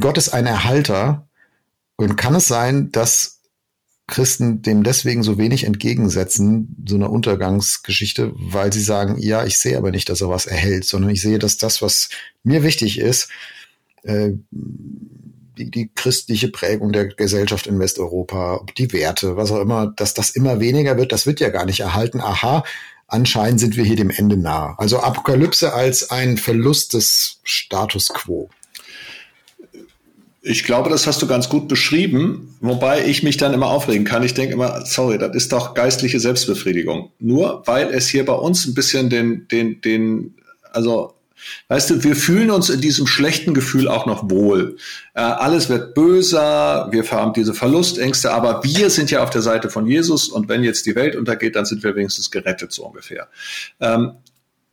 [0.00, 1.27] Gott ist ein Erhalter.
[1.98, 3.40] Und kann es sein, dass
[4.06, 9.76] Christen dem deswegen so wenig entgegensetzen, so einer Untergangsgeschichte, weil sie sagen, ja, ich sehe
[9.76, 12.08] aber nicht, dass er was erhält, sondern ich sehe, dass das, was
[12.42, 13.28] mir wichtig ist,
[14.04, 20.14] äh, die, die christliche Prägung der Gesellschaft in Westeuropa, die Werte, was auch immer, dass
[20.14, 22.20] das immer weniger wird, das wird ja gar nicht erhalten.
[22.20, 22.64] Aha,
[23.08, 24.78] anscheinend sind wir hier dem Ende nahe.
[24.78, 28.48] Also Apokalypse als ein Verlust des Status quo.
[30.48, 34.22] Ich glaube, das hast du ganz gut beschrieben, wobei ich mich dann immer aufregen kann.
[34.22, 37.12] Ich denke immer, sorry, das ist doch geistliche Selbstbefriedigung.
[37.18, 40.34] Nur weil es hier bei uns ein bisschen den, den, den,
[40.72, 41.14] also
[41.68, 44.76] Weißt du, wir fühlen uns in diesem schlechten Gefühl auch noch wohl.
[45.14, 49.70] Äh, alles wird böser, wir haben diese Verlustängste, aber wir sind ja auf der Seite
[49.70, 53.28] von Jesus und wenn jetzt die Welt untergeht, dann sind wir wenigstens gerettet, so ungefähr.
[53.80, 54.14] Ähm,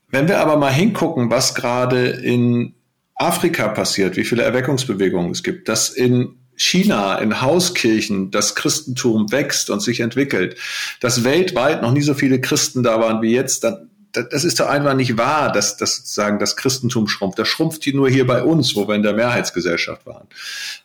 [0.10, 2.74] wenn wir aber mal hingucken, was gerade in
[3.16, 9.70] Afrika passiert, wie viele Erweckungsbewegungen es gibt, dass in China, in Hauskirchen, das Christentum wächst
[9.70, 10.58] und sich entwickelt,
[11.02, 14.68] dass weltweit noch nie so viele Christen da waren wie jetzt, dann, das ist doch
[14.68, 17.38] einfach nicht wahr, dass, dass sozusagen das Christentum schrumpft.
[17.38, 20.28] Das schrumpft hier nur hier bei uns, wo wir in der Mehrheitsgesellschaft waren.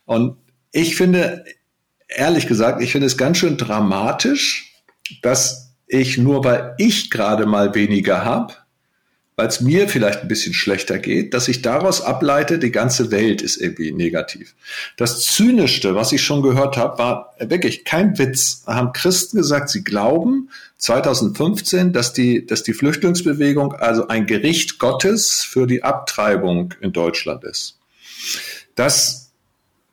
[0.05, 0.37] Und
[0.73, 1.45] ich finde,
[2.09, 4.75] ehrlich gesagt, ich finde es ganz schön dramatisch,
[5.23, 8.55] dass ich nur, weil ich gerade mal weniger habe,
[9.41, 13.41] weil es mir vielleicht ein bisschen schlechter geht, dass ich daraus ableite, die ganze Welt
[13.41, 14.55] ist irgendwie negativ.
[14.99, 18.65] Das Zynischste, was ich schon gehört habe, war wirklich kein Witz.
[18.67, 24.79] Da haben Christen gesagt, sie glauben 2015, dass die, dass die Flüchtlingsbewegung also ein Gericht
[24.79, 27.79] Gottes für die Abtreibung in Deutschland ist.
[28.75, 29.31] Das,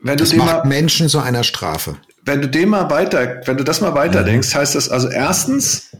[0.02, 1.96] wenn das du macht mal, Menschen zu einer Strafe.
[2.26, 5.92] Wenn du dem mal weiter, wenn du das mal weiterdenkst, heißt das also erstens,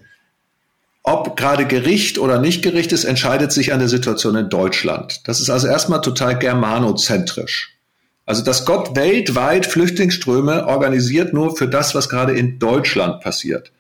[1.08, 5.22] ob gerade Gericht oder nicht Gericht ist, entscheidet sich an der Situation in Deutschland.
[5.26, 7.78] Das ist also erstmal total germanozentrisch.
[8.26, 13.72] Also, dass Gott weltweit Flüchtlingsströme organisiert nur für das, was gerade in Deutschland passiert.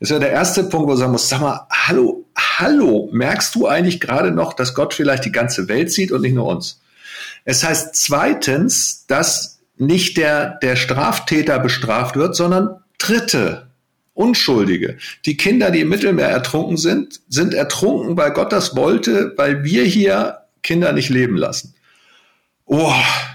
[0.00, 3.54] Das ist ja der erste Punkt, wo man sagen muss, sag mal, hallo, hallo, merkst
[3.54, 6.80] du eigentlich gerade noch, dass Gott vielleicht die ganze Welt sieht und nicht nur uns?
[7.44, 13.68] Es heißt zweitens, dass nicht der, der Straftäter bestraft wird, sondern Dritte.
[14.14, 14.98] Unschuldige.
[15.24, 19.84] Die Kinder, die im Mittelmeer ertrunken sind, sind ertrunken, weil Gott das wollte, weil wir
[19.84, 21.71] hier Kinder nicht leben lassen.
[22.64, 22.92] Oh,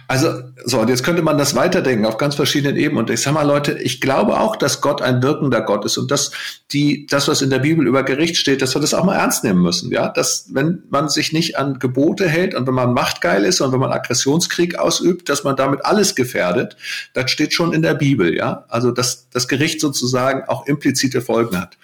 [0.08, 3.00] also so, und jetzt könnte man das weiterdenken auf ganz verschiedenen Ebenen.
[3.04, 6.10] Und ich sag mal, Leute, ich glaube auch, dass Gott ein wirkender Gott ist und
[6.12, 6.32] dass
[6.72, 9.44] die, das, was in der Bibel über Gericht steht, dass wir das auch mal ernst
[9.44, 9.92] nehmen müssen.
[9.92, 13.74] Ja, dass wenn man sich nicht an Gebote hält und wenn man machtgeil ist und
[13.74, 16.78] wenn man Aggressionskrieg ausübt, dass man damit alles gefährdet,
[17.13, 18.34] das steht schon in der Bibel.
[18.34, 21.78] Ja, also dass das Gericht sozusagen auch implizite Folgen hat.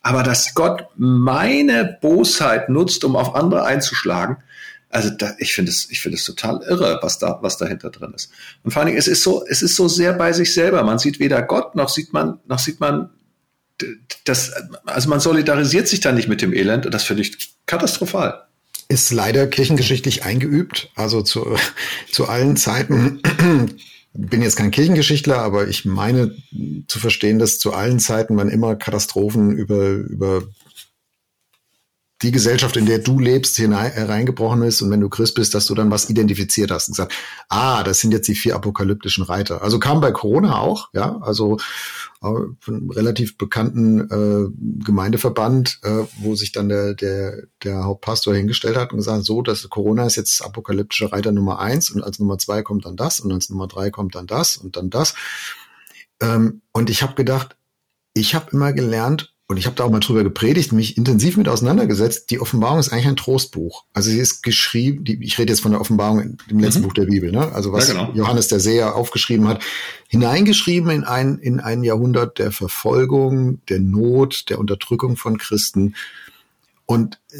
[0.00, 4.38] Aber dass Gott meine Bosheit nutzt, um auf andere einzuschlagen,
[4.90, 8.12] also da, ich finde es, ich finde es total irre, was da, was dahinter drin
[8.14, 8.30] ist.
[8.62, 10.82] Und vor allen Dingen, es ist so, es ist so sehr bei sich selber.
[10.82, 13.10] Man sieht weder Gott noch sieht man, noch sieht man
[14.24, 14.52] das,
[14.86, 18.44] also man solidarisiert sich da nicht mit dem Elend und das finde ich katastrophal.
[18.88, 21.56] Ist leider kirchengeschichtlich eingeübt, also zu,
[22.10, 23.20] zu allen Zeiten.
[24.14, 26.34] Bin jetzt kein Kirchengeschichtler, aber ich meine
[26.88, 30.42] zu verstehen, dass zu allen Zeiten man immer Katastrophen über, über
[32.22, 35.66] die Gesellschaft, in der du lebst, hinein, reingebrochen ist und wenn du Christ bist, dass
[35.66, 37.14] du dann was identifiziert hast und gesagt,
[37.48, 39.62] ah, das sind jetzt die vier apokalyptischen Reiter.
[39.62, 41.58] Also kam bei Corona auch, ja, also
[42.22, 42.26] äh,
[42.58, 48.76] von einem relativ bekannten äh, Gemeindeverband, äh, wo sich dann der, der, der Hauptpastor hingestellt
[48.76, 52.38] hat und gesagt, so, dass Corona ist jetzt apokalyptische Reiter Nummer eins und als Nummer
[52.38, 55.14] zwei kommt dann das und als Nummer drei kommt dann das und dann das.
[56.20, 57.54] Ähm, und ich habe gedacht,
[58.12, 61.48] ich habe immer gelernt, und ich habe da auch mal drüber gepredigt, mich intensiv mit
[61.48, 62.30] auseinandergesetzt.
[62.30, 63.84] Die Offenbarung ist eigentlich ein Trostbuch.
[63.94, 66.84] Also sie ist geschrieben, die, ich rede jetzt von der Offenbarung im letzten mhm.
[66.84, 67.50] Buch der Bibel, ne?
[67.54, 68.12] Also was ja, genau.
[68.12, 69.64] Johannes der Seher aufgeschrieben hat,
[70.08, 75.94] hineingeschrieben in ein, in ein Jahrhundert der Verfolgung, der Not, der Unterdrückung von Christen.
[76.84, 77.38] Und äh,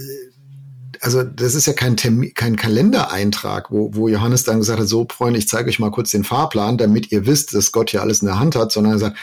[1.03, 5.07] also das ist ja kein, Termin, kein Kalendereintrag, wo, wo Johannes dann gesagt hat, so
[5.11, 8.23] Freunde, ich zeige euch mal kurz den Fahrplan, damit ihr wisst, dass Gott hier alles
[8.23, 9.19] in der Hand hat, sondern er sagt,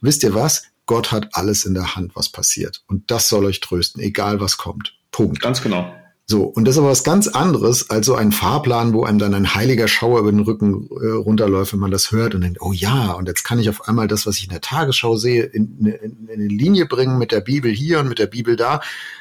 [0.00, 0.68] wisst ihr was?
[0.86, 2.82] Gott hat alles in der Hand, was passiert.
[2.86, 4.94] Und das soll euch trösten, egal was kommt.
[5.10, 5.40] Punkt.
[5.40, 5.92] Ganz genau.
[6.26, 9.34] So, und das ist aber was ganz anderes als so ein Fahrplan, wo einem dann
[9.34, 12.72] ein heiliger Schauer über den Rücken äh, runterläuft, wenn man das hört und denkt, oh
[12.72, 15.84] ja, und jetzt kann ich auf einmal das, was ich in der Tagesschau sehe, in,
[15.84, 18.80] in, in eine Linie bringen mit der Bibel hier und mit der Bibel da.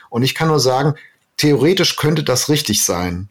[0.10, 0.93] Und ich kann nur sagen,
[1.36, 3.28] theoretisch könnte das richtig sein.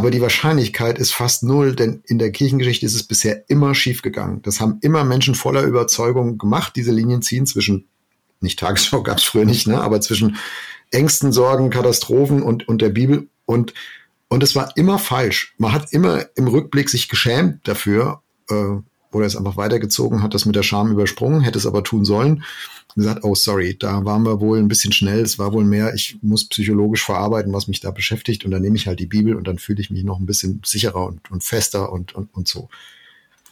[0.00, 4.40] Aber die Wahrscheinlichkeit ist fast null, denn in der Kirchengeschichte ist es bisher immer schiefgegangen.
[4.40, 7.86] Das haben immer Menschen voller Überzeugung gemacht, diese Linien ziehen zwischen,
[8.40, 10.36] nicht Tagesschau gab es früher nicht, ne, aber zwischen
[10.90, 13.28] Ängsten, Sorgen, Katastrophen und, und der Bibel.
[13.44, 13.74] Und,
[14.28, 15.52] und es war immer falsch.
[15.58, 18.54] Man hat immer im Rückblick sich geschämt dafür, äh,
[19.12, 22.42] oder es einfach weitergezogen, hat das mit der Scham übersprungen, hätte es aber tun sollen
[22.94, 26.18] gesagt, oh sorry, da waren wir wohl ein bisschen schnell, es war wohl mehr, ich
[26.22, 29.46] muss psychologisch verarbeiten, was mich da beschäftigt und dann nehme ich halt die Bibel und
[29.46, 32.68] dann fühle ich mich noch ein bisschen sicherer und, und fester und, und, und so.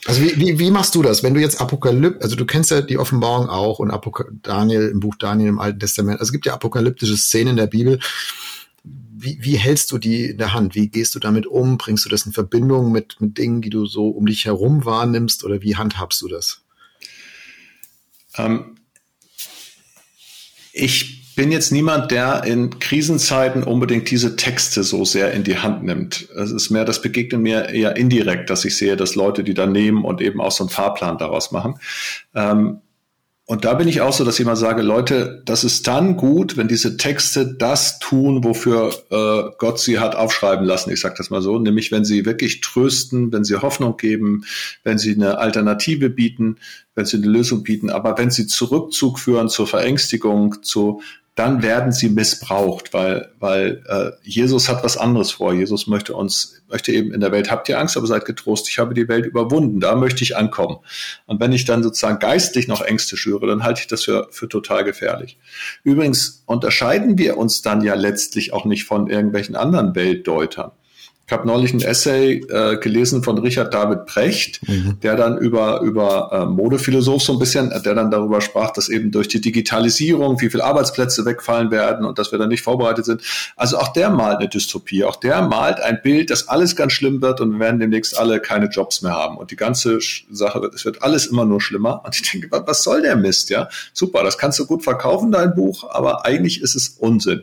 [0.06, 2.80] Also wie, wie, wie machst du das, wenn du jetzt Apokalypse, also du kennst ja
[2.80, 6.46] die Offenbarung auch und Apok Daniel im Buch Daniel im Alten Testament, also es gibt
[6.46, 7.98] ja apokalyptische Szenen in der Bibel.
[9.20, 10.76] Wie, wie hältst du die in der Hand?
[10.76, 11.76] Wie gehst du damit um?
[11.76, 15.42] Bringst du das in Verbindung mit, mit Dingen, die du so um dich herum wahrnimmst
[15.44, 16.62] oder wie handhabst du das?
[18.36, 18.77] Ähm,
[20.78, 25.84] ich bin jetzt niemand, der in Krisenzeiten unbedingt diese Texte so sehr in die Hand
[25.84, 26.28] nimmt.
[26.34, 29.66] Es ist mehr, das begegnet mir eher indirekt, dass ich sehe, dass Leute die da
[29.66, 31.78] nehmen und eben auch so einen Fahrplan daraus machen.
[32.34, 32.80] Ähm,
[33.50, 36.58] und da bin ich auch so, dass ich mal sage, Leute, das ist dann gut,
[36.58, 40.90] wenn diese Texte das tun, wofür äh, Gott sie hat aufschreiben lassen.
[40.90, 44.44] Ich sage das mal so, nämlich wenn sie wirklich trösten, wenn sie Hoffnung geben,
[44.84, 46.58] wenn sie eine Alternative bieten,
[46.94, 47.88] wenn sie eine Lösung bieten.
[47.88, 51.00] Aber wenn sie Zurückzug führen zur Verängstigung, zu
[51.38, 55.54] dann werden sie missbraucht, weil, weil äh, Jesus hat was anderes vor.
[55.54, 58.80] Jesus möchte uns, möchte eben in der Welt, habt ihr Angst, aber seid getrost, ich
[58.80, 60.78] habe die Welt überwunden, da möchte ich ankommen.
[61.26, 64.48] Und wenn ich dann sozusagen geistlich noch Ängste schüre, dann halte ich das für, für
[64.48, 65.38] total gefährlich.
[65.84, 70.72] Übrigens unterscheiden wir uns dann ja letztlich auch nicht von irgendwelchen anderen Weltdeutern.
[71.28, 74.98] Ich habe neulich ein Essay äh, gelesen von Richard David Precht, mhm.
[75.02, 79.10] der dann über, über äh, Modephilosoph so ein bisschen, der dann darüber sprach, dass eben
[79.10, 83.20] durch die Digitalisierung wie viele Arbeitsplätze wegfallen werden und dass wir dann nicht vorbereitet sind.
[83.56, 85.04] Also auch der malt eine Dystopie.
[85.04, 88.40] Auch der malt ein Bild, dass alles ganz schlimm wird und wir werden demnächst alle
[88.40, 89.36] keine Jobs mehr haben.
[89.36, 89.98] Und die ganze
[90.30, 92.00] Sache wird, es wird alles immer nur schlimmer.
[92.06, 93.68] Und ich denke, was soll der Mist, ja?
[93.92, 97.42] Super, das kannst du gut verkaufen, dein Buch, aber eigentlich ist es Unsinn.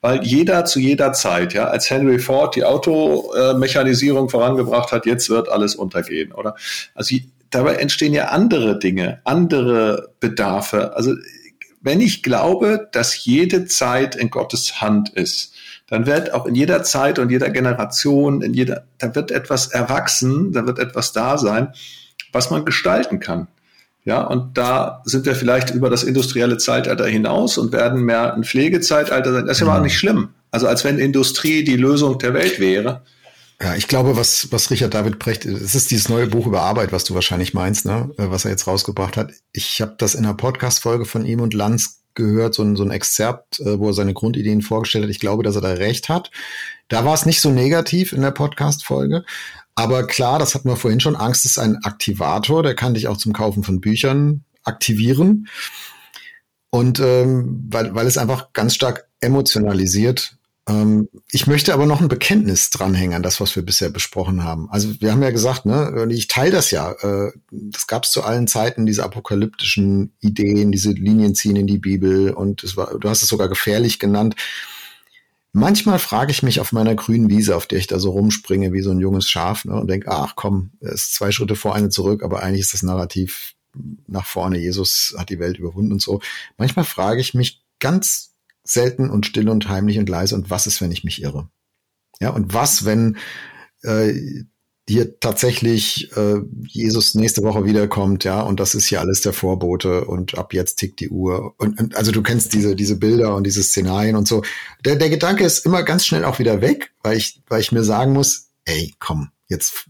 [0.00, 3.25] Weil jeder zu jeder Zeit, ja, als Henry Ford die Auto
[3.56, 6.56] Mechanisierung vorangebracht hat, jetzt wird alles untergehen, oder?
[6.94, 7.16] Also
[7.50, 10.96] dabei entstehen ja andere Dinge, andere Bedarfe.
[10.96, 11.14] Also
[11.80, 15.54] wenn ich glaube, dass jede Zeit in Gottes Hand ist,
[15.88, 20.52] dann wird auch in jeder Zeit und jeder Generation, in jeder, da wird etwas erwachsen,
[20.52, 21.68] da wird etwas da sein,
[22.32, 23.46] was man gestalten kann.
[24.04, 28.44] Ja, und da sind wir vielleicht über das industrielle Zeitalter hinaus und werden mehr ein
[28.44, 29.46] Pflegezeitalter sein.
[29.46, 29.78] Das ist ja mhm.
[29.78, 30.28] auch nicht schlimm.
[30.52, 33.02] Also als wenn Industrie die Lösung der Welt wäre.
[33.60, 36.92] Ja, ich glaube, was, was Richard David Brecht, es ist dieses neue Buch über Arbeit,
[36.92, 39.32] was du wahrscheinlich meinst, ne, äh, was er jetzt rausgebracht hat.
[39.52, 42.90] Ich habe das in einer Podcast-Folge von ihm und Lanz gehört, so ein, so ein
[42.90, 45.10] Exzerpt, äh, wo er seine Grundideen vorgestellt hat.
[45.10, 46.30] Ich glaube, dass er da recht hat.
[46.88, 49.24] Da war es nicht so negativ in der Podcast-Folge.
[49.74, 51.16] Aber klar, das hatten wir vorhin schon.
[51.16, 55.48] Angst ist ein Aktivator, der kann dich auch zum Kaufen von Büchern aktivieren.
[56.70, 60.36] Und ähm, weil, weil es einfach ganz stark emotionalisiert
[61.30, 64.68] ich möchte aber noch ein Bekenntnis dranhängen an das, was wir bisher besprochen haben.
[64.68, 66.90] Also wir haben ja gesagt, ne, ich teile das ja.
[66.90, 71.78] Äh, das gab es zu allen Zeiten, diese apokalyptischen Ideen, diese Linien ziehen in die
[71.78, 74.34] Bibel und es war, du hast es sogar gefährlich genannt.
[75.52, 78.82] Manchmal frage ich mich auf meiner grünen Wiese, auf der ich da so rumspringe wie
[78.82, 81.90] so ein junges Schaf ne, und denke, ach komm, es ist zwei Schritte vor, eine
[81.90, 83.54] zurück, aber eigentlich ist das Narrativ
[84.08, 84.58] nach vorne.
[84.58, 86.20] Jesus hat die Welt überwunden und so.
[86.58, 88.32] Manchmal frage ich mich ganz
[88.66, 91.48] selten und still und heimlich und leise und was ist, wenn ich mich irre?
[92.20, 93.16] Ja, und was, wenn
[93.82, 94.14] äh,
[94.88, 96.36] hier tatsächlich äh,
[96.66, 100.76] Jesus nächste Woche wiederkommt, ja, und das ist hier alles der Vorbote und ab jetzt
[100.76, 101.54] tickt die Uhr.
[101.58, 104.42] Und, und also du kennst diese, diese Bilder und diese Szenarien und so.
[104.84, 107.82] Der, der Gedanke ist immer ganz schnell auch wieder weg, weil ich, weil ich mir
[107.82, 109.86] sagen muss, ey, komm, jetzt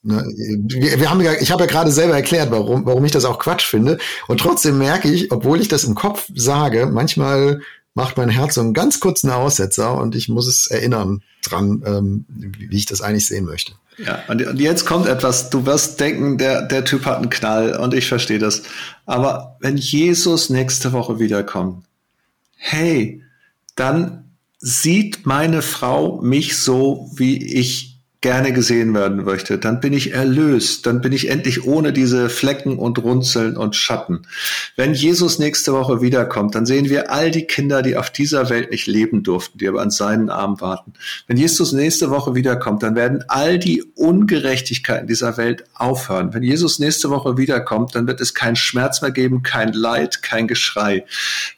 [0.00, 3.24] Ne, wir, wir haben ja, ich habe ja gerade selber erklärt, warum, warum ich das
[3.24, 3.98] auch Quatsch finde.
[4.28, 7.60] Und trotzdem merke ich, obwohl ich das im Kopf sage, manchmal
[7.98, 12.24] macht mein Herz so einen ganz kurzen Aussetzer und ich muss es erinnern dran, ähm,
[12.28, 13.72] wie ich das eigentlich sehen möchte.
[13.96, 17.74] Ja, und, und jetzt kommt etwas, du wirst denken, der, der Typ hat einen Knall
[17.76, 18.62] und ich verstehe das.
[19.04, 21.84] Aber wenn Jesus nächste Woche wiederkommt,
[22.54, 23.24] hey,
[23.74, 27.87] dann sieht meine Frau mich so, wie ich
[28.20, 32.76] gerne gesehen werden möchte, dann bin ich erlöst, dann bin ich endlich ohne diese Flecken
[32.76, 34.22] und Runzeln und Schatten.
[34.74, 38.72] Wenn Jesus nächste Woche wiederkommt, dann sehen wir all die Kinder, die auf dieser Welt
[38.72, 40.94] nicht leben durften, die aber an seinen Arm warten.
[41.28, 46.34] Wenn Jesus nächste Woche wiederkommt, dann werden all die Ungerechtigkeiten dieser Welt aufhören.
[46.34, 50.48] Wenn Jesus nächste Woche wiederkommt, dann wird es keinen Schmerz mehr geben, kein Leid, kein
[50.48, 51.04] Geschrei.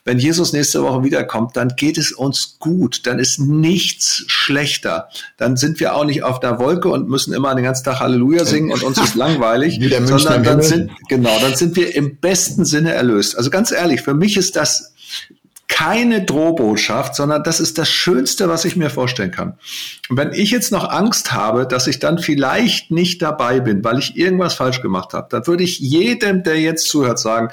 [0.04, 5.08] Wenn Jesus nächste Woche wiederkommt, dann geht es uns gut, dann ist nichts schlechter.
[5.38, 8.00] Dann sind wir auch nicht auf der einer Wolke und müssen immer den ganzen Tag
[8.00, 12.64] Halleluja singen und uns ist langweilig, sondern dann sind, genau, dann sind wir im besten
[12.64, 13.36] Sinne erlöst.
[13.36, 14.92] Also ganz ehrlich, für mich ist das
[15.80, 19.54] keine Drohbotschaft, sondern das ist das Schönste, was ich mir vorstellen kann.
[20.10, 23.98] Und wenn ich jetzt noch Angst habe, dass ich dann vielleicht nicht dabei bin, weil
[23.98, 27.48] ich irgendwas falsch gemacht habe, dann würde ich jedem, der jetzt zuhört, sagen,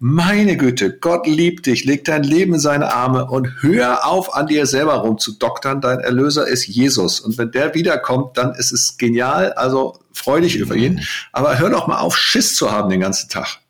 [0.00, 4.48] meine Güte, Gott liebt dich, leg dein Leben in seine Arme und hör auf, an
[4.48, 5.80] dir selber rumzudoktern.
[5.80, 7.20] Dein Erlöser ist Jesus.
[7.20, 9.52] Und wenn der wiederkommt, dann ist es genial.
[9.52, 11.04] Also freu dich über ihn.
[11.30, 13.60] Aber hör doch mal auf, Schiss zu haben den ganzen Tag.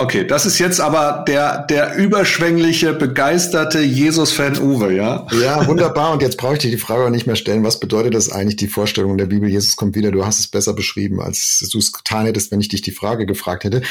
[0.00, 5.26] Okay, das ist jetzt aber der, der überschwängliche, begeisterte Jesus-Fan Uwe, ja?
[5.32, 6.12] Ja, wunderbar.
[6.12, 7.64] Und jetzt brauche ich dir die Frage auch nicht mehr stellen.
[7.64, 10.12] Was bedeutet das eigentlich, die Vorstellung der Bibel, Jesus kommt wieder?
[10.12, 13.26] Du hast es besser beschrieben, als du es getan hättest, wenn ich dich die Frage
[13.26, 13.82] gefragt hätte.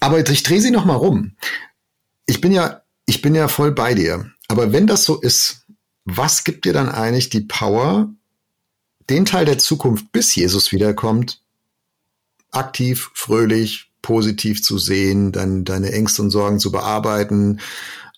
[0.00, 1.34] Aber ich drehe sie noch mal rum.
[2.26, 4.30] Ich bin ja, ich bin ja voll bei dir.
[4.48, 5.64] Aber wenn das so ist,
[6.04, 8.10] was gibt dir dann eigentlich die Power,
[9.08, 11.40] den Teil der Zukunft, bis Jesus wiederkommt,
[12.50, 17.60] aktiv, fröhlich, positiv zu sehen, dann deine Ängste und Sorgen zu bearbeiten,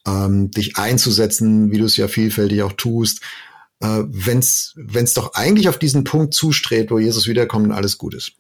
[0.07, 3.21] ähm, dich einzusetzen, wie du es ja vielfältig auch tust,
[3.81, 8.15] äh, wenn es doch eigentlich auf diesen Punkt zustrebt, wo Jesus wiederkommt und alles gut
[8.15, 8.33] ist.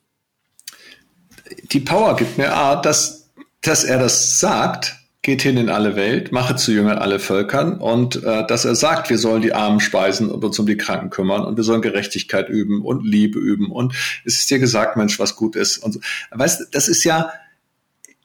[1.72, 3.30] Die Power gibt mir A, dass,
[3.60, 8.22] dass er das sagt, geht hin in alle Welt, mache zu Jüngern alle Völkern und
[8.22, 11.44] äh, dass er sagt, wir sollen die Armen speisen und uns um die Kranken kümmern
[11.44, 13.94] und wir sollen Gerechtigkeit üben und Liebe üben und
[14.24, 16.00] es ist dir gesagt, Mensch, was gut ist und so.
[16.30, 17.32] Weißt, das ist ja,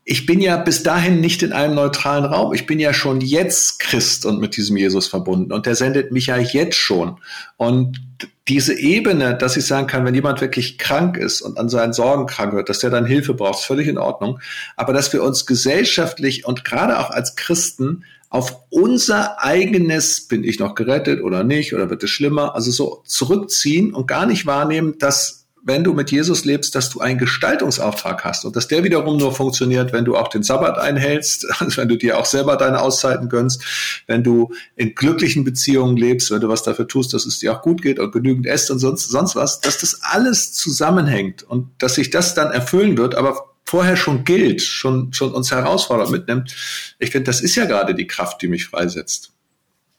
[0.10, 2.52] ich bin ja bis dahin nicht in einem neutralen Raum.
[2.52, 6.26] Ich bin ja schon jetzt Christ und mit diesem Jesus verbunden und der sendet mich
[6.26, 7.20] ja jetzt schon.
[7.58, 8.02] Und
[8.48, 12.26] diese Ebene, dass ich sagen kann, wenn jemand wirklich krank ist und an seinen Sorgen
[12.26, 14.40] krank wird, dass der dann Hilfe braucht, ist völlig in Ordnung.
[14.76, 20.58] Aber dass wir uns gesellschaftlich und gerade auch als Christen auf unser eigenes, bin ich
[20.58, 24.98] noch gerettet oder nicht, oder wird es schlimmer, also so zurückziehen und gar nicht wahrnehmen,
[24.98, 29.18] dass wenn du mit Jesus lebst, dass du einen Gestaltungsauftrag hast und dass der wiederum
[29.18, 32.82] nur funktioniert, wenn du auch den Sabbat einhältst, also wenn du dir auch selber deine
[32.82, 33.64] Auszeiten gönnst,
[34.08, 37.62] wenn du in glücklichen Beziehungen lebst, wenn du was dafür tust, dass es dir auch
[37.62, 41.96] gut geht und genügend esst und sonst, sonst was, dass das alles zusammenhängt und dass
[41.96, 46.56] sich das dann erfüllen wird, aber vorher schon gilt, schon, schon uns herausfordert, mitnimmt.
[46.98, 49.32] Ich finde, das ist ja gerade die Kraft, die mich freisetzt.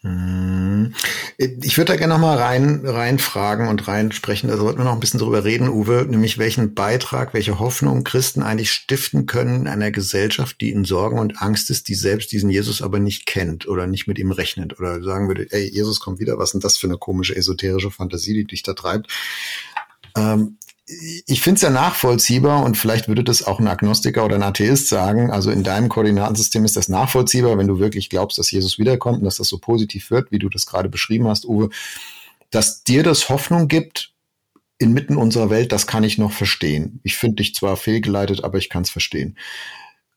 [0.02, 0.94] Mhm.
[1.36, 4.48] Ich würde da gerne noch mal rein, reinfragen und reinsprechen.
[4.48, 8.42] Da sollten wir noch ein bisschen drüber reden, Uwe, nämlich welchen Beitrag, welche Hoffnung Christen
[8.42, 12.48] eigentlich stiften können in einer Gesellschaft, die in Sorgen und Angst ist, die selbst diesen
[12.48, 16.18] Jesus aber nicht kennt oder nicht mit ihm rechnet oder sagen würde, ey, Jesus kommt
[16.18, 19.12] wieder, was denn das für eine komische esoterische Fantasie, die dich da treibt?
[20.16, 20.56] Ähm,
[21.26, 24.88] ich finde es ja nachvollziehbar und vielleicht würde das auch ein Agnostiker oder ein Atheist
[24.88, 25.30] sagen.
[25.30, 29.24] Also in deinem Koordinatensystem ist das nachvollziehbar, wenn du wirklich glaubst, dass Jesus wiederkommt und
[29.24, 31.70] dass das so positiv wird, wie du das gerade beschrieben hast, Uwe,
[32.50, 34.12] dass dir das Hoffnung gibt
[34.78, 37.00] inmitten unserer Welt, das kann ich noch verstehen.
[37.02, 39.36] Ich finde dich zwar fehlgeleitet, aber ich kann es verstehen.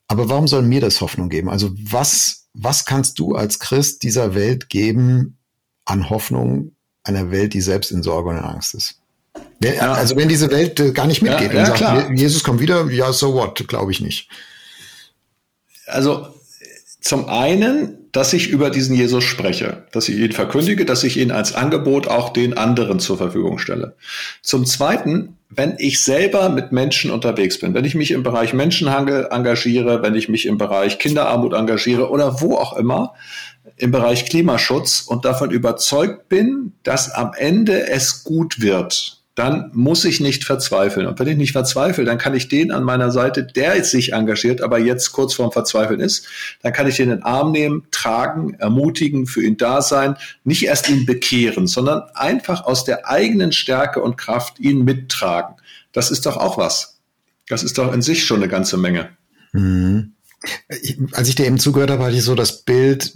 [0.08, 1.50] Aber warum soll mir das Hoffnung geben?
[1.50, 5.36] Also was, was kannst du als Christ dieser Welt geben
[5.84, 6.72] an Hoffnung
[7.04, 9.00] einer Welt, die selbst in Sorge und in Angst ist?
[9.72, 9.92] Ja.
[9.92, 12.12] Also wenn diese Welt äh, gar nicht mitgeht ja, ja, und sagt, klar.
[12.12, 14.28] Jesus kommt wieder, ja, so what, glaube ich nicht.
[15.86, 16.28] Also
[17.00, 21.30] zum einen, dass ich über diesen Jesus spreche, dass ich ihn verkündige, dass ich ihn
[21.30, 23.94] als Angebot auch den anderen zur Verfügung stelle.
[24.42, 29.28] Zum zweiten, wenn ich selber mit Menschen unterwegs bin, wenn ich mich im Bereich Menschenhandel
[29.30, 33.12] engagiere, wenn ich mich im Bereich Kinderarmut engagiere oder wo auch immer,
[33.76, 40.04] im Bereich Klimaschutz und davon überzeugt bin, dass am Ende es gut wird, dann muss
[40.04, 41.06] ich nicht verzweifeln.
[41.06, 44.62] Und wenn ich nicht verzweifle, dann kann ich den an meiner Seite, der sich engagiert,
[44.62, 46.26] aber jetzt kurz vorm Verzweifeln ist,
[46.62, 50.64] dann kann ich den in den Arm nehmen, tragen, ermutigen, für ihn da sein, nicht
[50.64, 55.56] erst ihn bekehren, sondern einfach aus der eigenen Stärke und Kraft ihn mittragen.
[55.92, 57.00] Das ist doch auch was.
[57.48, 59.08] Das ist doch in sich schon eine ganze Menge.
[59.52, 60.12] Mhm.
[61.12, 63.12] Als ich dir eben zugehört habe, hatte ich so das Bild,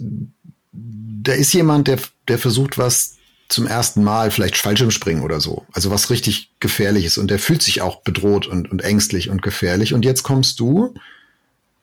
[0.71, 3.18] da ist jemand, der, der versucht, was
[3.49, 5.65] zum ersten Mal vielleicht Fallschirmspringen oder so.
[5.73, 7.17] Also was richtig gefährlich ist.
[7.17, 9.93] Und der fühlt sich auch bedroht und, und ängstlich und gefährlich.
[9.93, 10.93] Und jetzt kommst du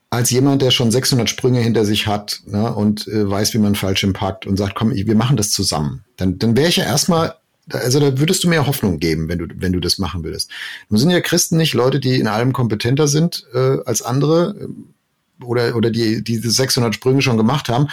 [0.09, 3.75] als jemand, der schon 600 Sprünge hinter sich hat ne, und äh, weiß, wie man
[3.75, 6.05] Fallschirm packt und sagt, komm, wir machen das zusammen.
[6.15, 7.35] Dann, dann wäre ich ja erstmal,
[7.69, 10.49] also da würdest du mir Hoffnung geben, wenn du, wenn du das machen würdest.
[10.87, 15.43] Nun sind ja Christen nicht Leute, die in allem kompetenter sind äh, als andere äh,
[15.43, 17.87] oder, oder die, die 600 Sprünge schon gemacht haben.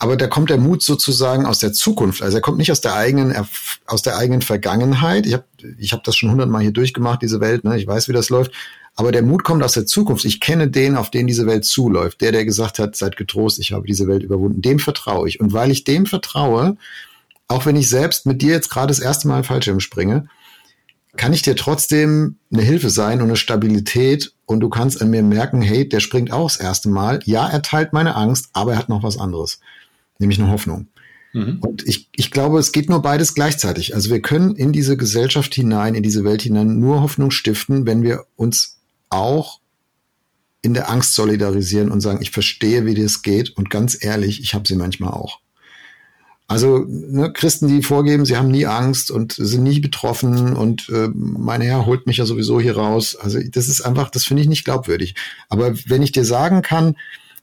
[0.00, 2.22] Aber da kommt der Mut sozusagen aus der Zukunft.
[2.22, 3.34] Also er kommt nicht aus der eigenen,
[3.86, 5.24] aus der eigenen Vergangenheit.
[5.26, 5.44] Ich habe
[5.78, 7.64] ich hab das schon hundertmal hier durchgemacht, diese Welt.
[7.64, 7.78] Ne?
[7.78, 8.52] Ich weiß, wie das läuft.
[8.96, 10.24] Aber der Mut kommt aus der Zukunft.
[10.24, 12.20] Ich kenne den, auf den diese Welt zuläuft.
[12.20, 14.62] Der, der gesagt hat, seid getrost, ich habe diese Welt überwunden.
[14.62, 15.40] Dem vertraue ich.
[15.40, 16.76] Und weil ich dem vertraue,
[17.48, 20.28] auch wenn ich selbst mit dir jetzt gerade das erste Mal Fallschirm springe,
[21.16, 25.22] kann ich dir trotzdem eine Hilfe sein und eine Stabilität und du kannst an mir
[25.22, 27.20] merken, hey, der springt auch das erste Mal.
[27.24, 29.60] Ja, er teilt meine Angst, aber er hat noch was anderes
[30.18, 30.88] nämlich eine Hoffnung.
[31.32, 31.58] Mhm.
[31.60, 33.94] Und ich, ich glaube, es geht nur beides gleichzeitig.
[33.94, 38.02] Also wir können in diese Gesellschaft hinein, in diese Welt hinein nur Hoffnung stiften, wenn
[38.02, 38.78] wir uns
[39.10, 39.60] auch
[40.62, 44.54] in der Angst solidarisieren und sagen, ich verstehe, wie das geht und ganz ehrlich, ich
[44.54, 45.40] habe sie manchmal auch.
[46.46, 51.08] Also ne, Christen, die vorgeben, sie haben nie Angst und sind nie betroffen und äh,
[51.14, 53.16] mein Herr holt mich ja sowieso hier raus.
[53.16, 55.14] Also das ist einfach, das finde ich nicht glaubwürdig.
[55.48, 56.96] Aber wenn ich dir sagen kann,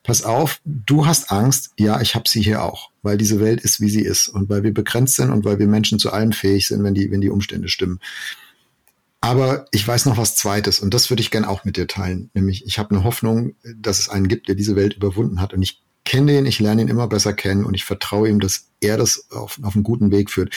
[0.03, 3.79] pass auf, du hast Angst, ja, ich habe sie hier auch, weil diese Welt ist,
[3.79, 6.67] wie sie ist und weil wir begrenzt sind und weil wir Menschen zu allem fähig
[6.67, 7.99] sind, wenn die, wenn die Umstände stimmen.
[9.23, 12.31] Aber ich weiß noch was Zweites und das würde ich gern auch mit dir teilen.
[12.33, 15.61] Nämlich, ich habe eine Hoffnung, dass es einen gibt, der diese Welt überwunden hat und
[15.61, 18.97] ich kenne ihn, ich lerne ihn immer besser kennen und ich vertraue ihm, dass er
[18.97, 20.53] das auf, auf einen guten Weg führt.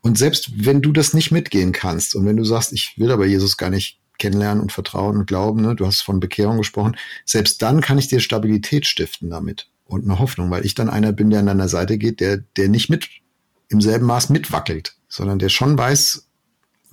[0.00, 3.26] Und selbst wenn du das nicht mitgehen kannst und wenn du sagst, ich will aber
[3.26, 5.62] Jesus gar nicht kennenlernen und vertrauen und glauben.
[5.62, 5.74] Ne?
[5.74, 6.96] Du hast von Bekehrung gesprochen.
[7.24, 11.12] Selbst dann kann ich dir Stabilität stiften damit und eine Hoffnung, weil ich dann einer
[11.12, 13.08] bin, der an deiner Seite geht, der, der nicht mit
[13.68, 16.26] im selben Maß mitwackelt, sondern der schon weiß,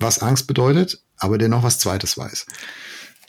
[0.00, 2.46] was Angst bedeutet, aber der noch was Zweites weiß.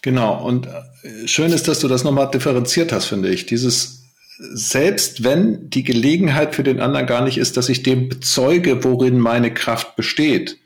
[0.02, 0.44] Genau.
[0.44, 3.46] Und äh, schön ist, dass du das nochmal differenziert hast, finde ich.
[3.46, 4.06] Dieses
[4.38, 9.20] selbst wenn die Gelegenheit für den anderen gar nicht ist, dass ich dem bezeuge, worin
[9.20, 10.58] meine Kraft besteht,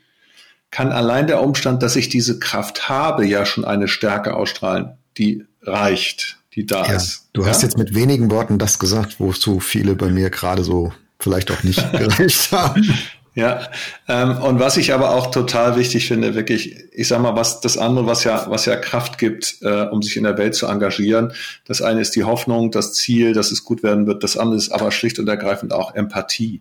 [0.70, 5.44] kann allein der Umstand, dass ich diese Kraft habe, ja schon eine Stärke ausstrahlen, die
[5.62, 7.28] reicht, die da ja, ist.
[7.32, 11.50] Du hast jetzt mit wenigen Worten das gesagt, wozu viele bei mir gerade so vielleicht
[11.50, 12.94] auch nicht gerecht haben.
[13.34, 13.68] Ja,
[14.08, 17.78] ähm, und was ich aber auch total wichtig finde, wirklich, ich sag mal, was das
[17.78, 21.32] andere, was ja, was ja Kraft gibt, äh, um sich in der Welt zu engagieren.
[21.64, 24.24] Das eine ist die Hoffnung, das Ziel, dass es gut werden wird.
[24.24, 26.60] Das andere ist aber schlicht und ergreifend auch Empathie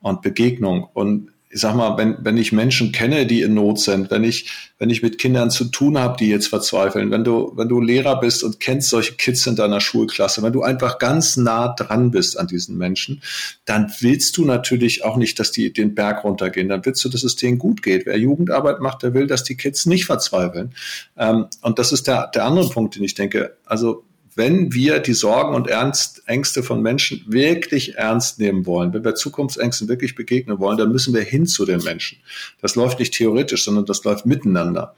[0.00, 0.88] und Begegnung.
[0.94, 4.50] Und ich sag mal, wenn, wenn ich Menschen kenne, die in Not sind, wenn ich,
[4.78, 8.20] wenn ich mit Kindern zu tun habe, die jetzt verzweifeln, wenn du, wenn du Lehrer
[8.20, 12.38] bist und kennst solche Kids in deiner Schulklasse, wenn du einfach ganz nah dran bist
[12.38, 13.22] an diesen Menschen,
[13.64, 16.68] dann willst du natürlich auch nicht, dass die den Berg runtergehen.
[16.68, 18.04] Dann willst du, dass es denen gut geht.
[18.04, 20.74] Wer Jugendarbeit macht, der will, dass die Kids nicht verzweifeln.
[21.16, 23.56] Ähm, und das ist der, der andere Punkt, den ich denke.
[23.64, 24.04] Also
[24.38, 29.16] wenn wir die Sorgen und Ernst, Ängste von Menschen wirklich ernst nehmen wollen, wenn wir
[29.16, 32.18] Zukunftsängsten wirklich begegnen wollen, dann müssen wir hin zu den Menschen.
[32.62, 34.94] Das läuft nicht theoretisch, sondern das läuft miteinander.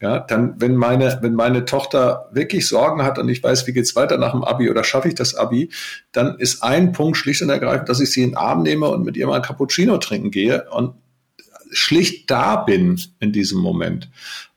[0.00, 3.94] Ja, dann, wenn meine, wenn meine Tochter wirklich Sorgen hat und ich weiß, wie geht's
[3.94, 5.70] weiter nach dem Abi oder schaffe ich das Abi,
[6.10, 9.04] dann ist ein Punkt schlicht und ergreifend, dass ich sie in den Arm nehme und
[9.04, 10.94] mit ihr mal ein Cappuccino trinken gehe und
[11.70, 14.10] schlicht da bin in diesem Moment.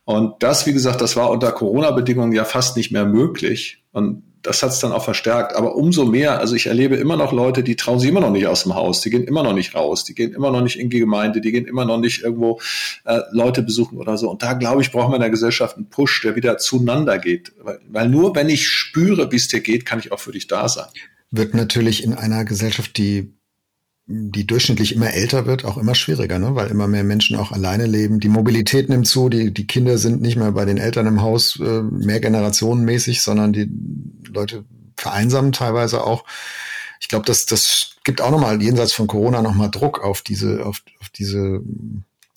[0.04, 3.83] Und das, wie gesagt, das war unter Corona-Bedingungen ja fast nicht mehr möglich.
[3.94, 5.54] Und das hat es dann auch verstärkt.
[5.54, 8.46] Aber umso mehr, also ich erlebe immer noch Leute, die trauen sich immer noch nicht
[8.46, 10.90] aus dem Haus, die gehen immer noch nicht raus, die gehen immer noch nicht in
[10.90, 12.60] die Gemeinde, die gehen immer noch nicht irgendwo
[13.04, 14.30] äh, Leute besuchen oder so.
[14.30, 17.52] Und da, glaube ich, braucht man in der Gesellschaft einen Push, der wieder zueinander geht.
[17.62, 20.48] Weil, weil nur wenn ich spüre, wie es dir geht, kann ich auch für dich
[20.48, 20.88] da sein.
[21.30, 23.32] Wird natürlich in einer Gesellschaft, die
[24.06, 26.54] die durchschnittlich immer älter wird, auch immer schwieriger, ne?
[26.54, 28.20] weil immer mehr Menschen auch alleine leben.
[28.20, 31.58] Die Mobilität nimmt zu, die, die Kinder sind nicht mehr bei den Eltern im Haus
[31.58, 33.70] äh, mehr generationenmäßig, sondern die
[34.28, 34.64] Leute
[34.96, 36.24] vereinsamen teilweise auch.
[37.00, 40.82] Ich glaube, das, das gibt auch nochmal jenseits von Corona nochmal Druck auf diese, auf,
[41.00, 41.62] auf diese,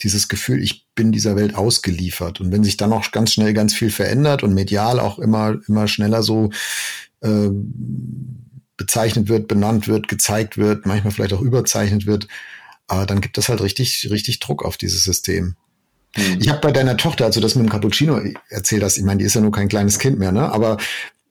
[0.01, 2.39] dieses Gefühl, ich bin dieser Welt ausgeliefert.
[2.39, 5.89] Und wenn sich dann auch ganz schnell ganz viel verändert und medial auch immer, immer
[5.89, 6.49] schneller so
[7.21, 7.49] äh,
[8.77, 12.27] bezeichnet wird, benannt wird, gezeigt wird, manchmal vielleicht auch überzeichnet wird,
[12.89, 15.55] äh, dann gibt es halt richtig, richtig Druck auf dieses System.
[16.15, 16.37] Mhm.
[16.39, 19.25] Ich habe bei deiner Tochter, also das mit dem Cappuccino erzählt hast, ich meine, die
[19.25, 20.51] ist ja nur kein kleines Kind mehr, ne?
[20.51, 20.77] Aber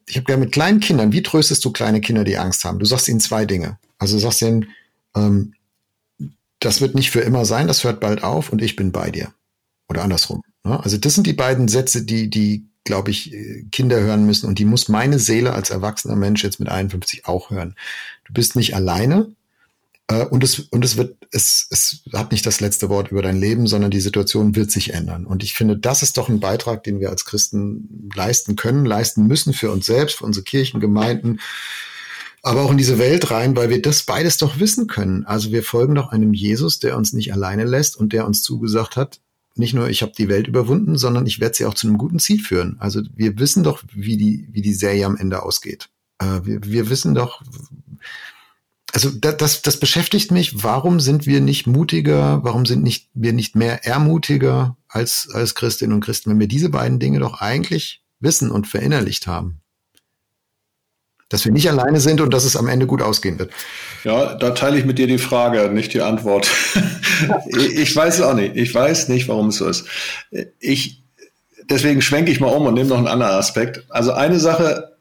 [0.07, 2.79] ich habe gerne mit kleinen Kindern, wie tröstest du kleine Kinder, die Angst haben?
[2.79, 3.79] Du sagst ihnen zwei Dinge.
[3.99, 4.69] Also du sagst ihnen,
[5.17, 5.55] ähm,
[6.61, 9.33] das wird nicht für immer sein, das hört bald auf und ich bin bei dir.
[9.89, 10.43] Oder andersrum.
[10.65, 10.83] Ne?
[10.83, 13.35] Also das sind die beiden Sätze, die, die, glaube ich,
[13.71, 17.51] Kinder hören müssen und die muss meine Seele als erwachsener Mensch jetzt mit 51 auch
[17.51, 17.75] hören.
[18.25, 19.35] Du bist nicht alleine,
[20.09, 23.39] äh, und es, und es wird, es, es hat nicht das letzte Wort über dein
[23.39, 25.27] Leben, sondern die Situation wird sich ändern.
[25.27, 29.27] Und ich finde, das ist doch ein Beitrag, den wir als Christen leisten können, leisten
[29.27, 31.41] müssen für uns selbst, für unsere Kirchen, Gemeinden,
[32.43, 35.27] aber auch in diese Welt rein, weil wir das beides doch wissen können.
[35.27, 38.95] Also wir folgen doch einem Jesus, der uns nicht alleine lässt und der uns zugesagt
[38.95, 39.21] hat,
[39.59, 42.19] nicht nur ich habe die Welt überwunden, sondern ich werde sie auch zu einem guten
[42.19, 42.77] Ziel führen.
[42.79, 45.89] Also wir wissen doch, wie die, wie die Serie am Ende ausgeht.
[46.19, 47.43] Äh, wir, wir wissen doch,
[48.93, 50.63] also das, das, das beschäftigt mich.
[50.63, 52.43] Warum sind wir nicht mutiger?
[52.45, 56.71] Warum sind nicht, wir nicht mehr ermutiger als, als Christinnen und Christen, wenn wir diese
[56.71, 59.61] beiden Dinge doch eigentlich wissen und verinnerlicht haben?
[61.29, 63.51] Dass wir nicht alleine sind und dass es am Ende gut ausgehen wird.
[64.05, 66.49] Ja, da teile ich mit dir die Frage, nicht die Antwort.
[67.47, 68.57] ich weiß es auch nicht.
[68.57, 69.87] Ich weiß nicht, warum es so ist.
[70.61, 71.03] Ich,
[71.69, 73.85] deswegen schwenke ich mal um und nehme noch einen anderen Aspekt.
[73.89, 74.97] Also eine Sache,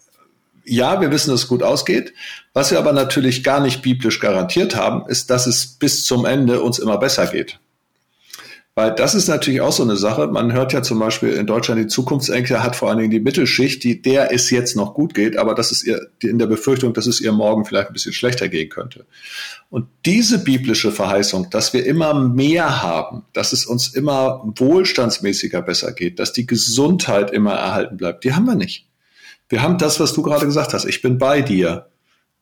[0.66, 2.14] ja, wir wissen, dass es gut ausgeht.
[2.54, 6.62] Was wir aber natürlich gar nicht biblisch garantiert haben, ist, dass es bis zum Ende
[6.62, 7.60] uns immer besser geht.
[8.78, 10.28] Weil das ist natürlich auch so eine Sache.
[10.28, 13.82] Man hört ja zum Beispiel in Deutschland, die Zukunftsenkel hat vor allen Dingen die Mittelschicht,
[13.86, 17.08] die der es jetzt noch gut geht, aber das ist ihr in der Befürchtung, dass
[17.08, 19.06] es ihr morgen vielleicht ein bisschen schlechter gehen könnte.
[19.70, 25.94] Und diese biblische Verheißung, dass wir immer mehr haben, dass es uns immer wohlstandsmäßiger besser
[25.94, 28.90] geht, dass die Gesundheit immer erhalten bleibt, die haben wir nicht.
[29.48, 30.84] Wir haben das, was du gerade gesagt hast.
[30.84, 31.88] Ich bin bei dir.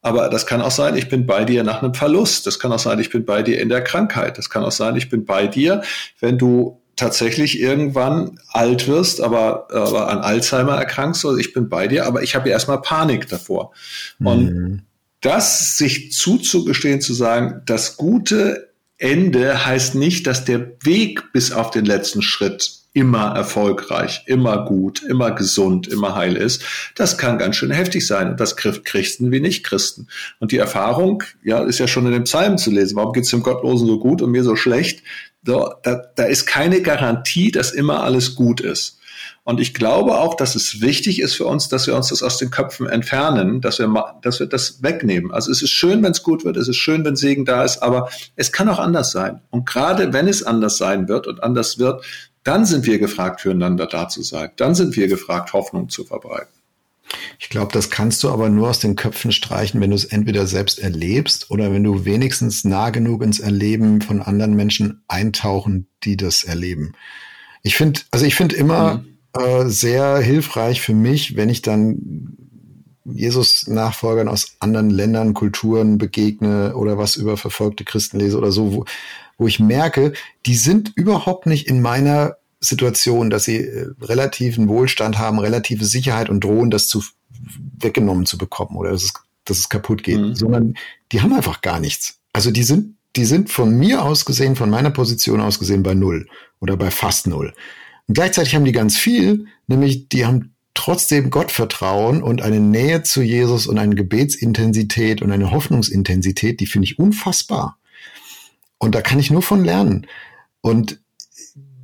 [0.03, 2.45] Aber das kann auch sein, ich bin bei dir nach einem Verlust.
[2.45, 4.37] Das kann auch sein, ich bin bei dir in der Krankheit.
[4.37, 5.81] Das kann auch sein, ich bin bei dir,
[6.19, 11.25] wenn du tatsächlich irgendwann alt wirst, aber, aber an Alzheimer erkrankst.
[11.25, 13.71] Also ich bin bei dir, aber ich habe ja erstmal Panik davor.
[14.19, 14.81] Und mhm.
[15.21, 21.71] das sich zuzugestehen, zu sagen, das gute Ende heißt nicht, dass der Weg bis auf
[21.71, 26.63] den letzten Schritt immer erfolgreich, immer gut, immer gesund, immer heil ist,
[26.95, 28.31] das kann ganz schön heftig sein.
[28.31, 30.07] Und das kriegt Christen wie nicht Christen.
[30.39, 32.95] Und die Erfahrung, ja, ist ja schon in den Psalmen zu lesen.
[32.95, 35.03] Warum geht es dem Gottlosen so gut und mir so schlecht?
[35.45, 38.99] So, da, da ist keine Garantie, dass immer alles gut ist.
[39.45, 42.37] Und ich glaube auch, dass es wichtig ist für uns, dass wir uns das aus
[42.37, 45.33] den Köpfen entfernen, dass wir, dass wir das wegnehmen.
[45.33, 47.79] Also es ist schön, wenn es gut wird, es ist schön, wenn Segen da ist,
[47.83, 49.41] aber es kann auch anders sein.
[49.49, 52.05] Und gerade wenn es anders sein wird und anders wird,
[52.43, 54.51] dann sind wir gefragt, füreinander da zu sein.
[54.57, 56.53] Dann sind wir gefragt, Hoffnung zu verbreiten.
[57.39, 60.47] Ich glaube, das kannst du aber nur aus den Köpfen streichen, wenn du es entweder
[60.47, 66.17] selbst erlebst oder wenn du wenigstens nah genug ins Erleben von anderen Menschen eintauchen, die
[66.17, 66.93] das erleben.
[67.61, 69.03] Ich finde, also ich finde immer
[69.35, 69.41] mhm.
[69.41, 72.37] äh, sehr hilfreich für mich, wenn ich dann
[73.05, 78.85] Jesus-Nachfolgern aus anderen Ländern, Kulturen begegne oder was über verfolgte Christen lese oder so, wo,
[79.43, 80.13] wo ich merke,
[80.45, 86.29] die sind überhaupt nicht in meiner Situation, dass sie äh, relativen Wohlstand haben, relative Sicherheit
[86.29, 87.03] und drohen, das zu
[87.77, 89.13] weggenommen zu bekommen oder dass es,
[89.43, 90.33] dass es kaputt geht, mhm.
[90.33, 90.75] sondern
[91.11, 92.19] die haben einfach gar nichts.
[92.31, 95.93] Also die sind, die sind von mir aus gesehen, von meiner Position aus gesehen bei
[95.93, 96.25] null
[96.61, 97.53] oder bei fast null.
[98.07, 103.21] Und gleichzeitig haben die ganz viel, nämlich die haben trotzdem Gottvertrauen und eine Nähe zu
[103.21, 107.77] Jesus und eine Gebetsintensität und eine Hoffnungsintensität, die finde ich unfassbar.
[108.83, 110.07] Und da kann ich nur von lernen.
[110.59, 110.99] Und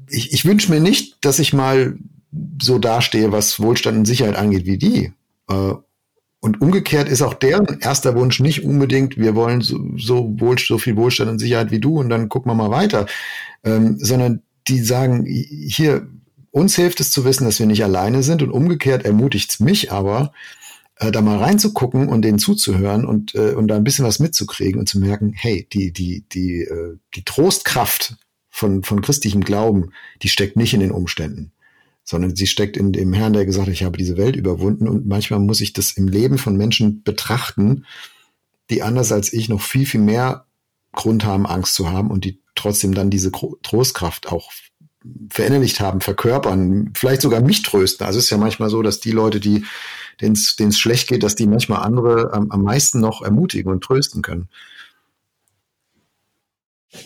[0.10, 1.97] ich, ich wünsche mir nicht, dass ich mal
[2.62, 5.14] so dastehe, was Wohlstand und Sicherheit angeht, wie die.
[5.50, 5.76] Äh,
[6.41, 10.78] und umgekehrt ist auch deren erster Wunsch nicht unbedingt, wir wollen so, so, wohl, so
[10.78, 13.06] viel Wohlstand und Sicherheit wie du und dann gucken wir mal weiter,
[13.64, 16.06] ähm, sondern die sagen, hier,
[16.52, 19.93] uns hilft es zu wissen, dass wir nicht alleine sind und umgekehrt ermutigt es mich
[19.93, 20.34] aber,
[21.00, 24.80] äh, da mal reinzugucken und denen zuzuhören und, äh, und da ein bisschen was mitzukriegen
[24.80, 28.18] und zu merken, hey, die, die, die, äh, die Trostkraft
[28.50, 29.91] von, von christlichem Glauben,
[30.22, 31.54] die steckt nicht in den Umständen,
[32.04, 35.08] sondern sie steckt in dem Herrn, der gesagt hat, ich habe diese Welt überwunden und
[35.08, 37.86] manchmal muss ich das im Leben von Menschen betrachten,
[38.70, 40.45] die anders als ich noch viel, viel mehr
[40.91, 44.52] Grund haben, Angst zu haben und die trotzdem dann diese Trostkraft auch
[45.30, 48.06] verinnerlicht haben, verkörpern, vielleicht sogar mich trösten.
[48.06, 49.64] Also es ist ja manchmal so, dass die Leute, die
[50.22, 54.22] denen es schlecht geht, dass die manchmal andere am, am meisten noch ermutigen und trösten
[54.22, 54.50] können.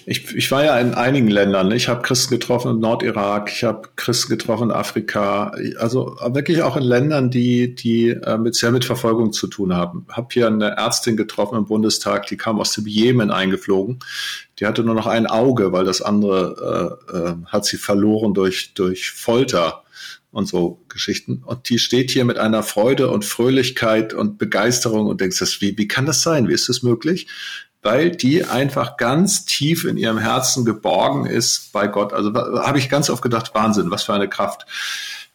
[0.06, 1.70] Ich, ich war ja in einigen Ländern.
[1.72, 6.78] Ich habe Christen getroffen in Nordirak, ich habe Christen getroffen in Afrika, also wirklich auch
[6.78, 10.06] in Ländern, die, die äh, mit sehr mit Verfolgung zu tun haben.
[10.10, 14.00] Habe hier eine Ärztin getroffen im Bundestag, die kam aus dem Jemen eingeflogen.
[14.60, 18.74] Die hatte nur noch ein Auge, weil das andere äh, äh, hat sie verloren durch,
[18.76, 19.84] durch Folter
[20.34, 21.44] und so Geschichten.
[21.46, 25.78] Und die steht hier mit einer Freude und Fröhlichkeit und Begeisterung und denkst, das, wie,
[25.78, 26.50] wie kann das sein?
[26.50, 27.28] Wie ist das möglich?
[27.86, 32.14] weil die einfach ganz tief in ihrem Herzen geborgen ist bei Gott.
[32.14, 34.66] Also habe ich ganz oft gedacht, Wahnsinn, was für eine Kraft.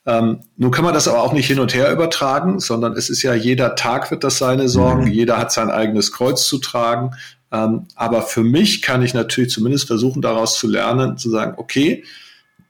[0.06, 3.22] Ähm, nun kann man das aber auch nicht hin und her übertragen, sondern es ist
[3.22, 5.12] ja jeder Tag wird das seine Sorgen, mhm.
[5.12, 7.10] jeder hat sein eigenes Kreuz zu tragen.
[7.52, 12.04] Ähm, aber für mich kann ich natürlich zumindest versuchen, daraus zu lernen, zu sagen, okay,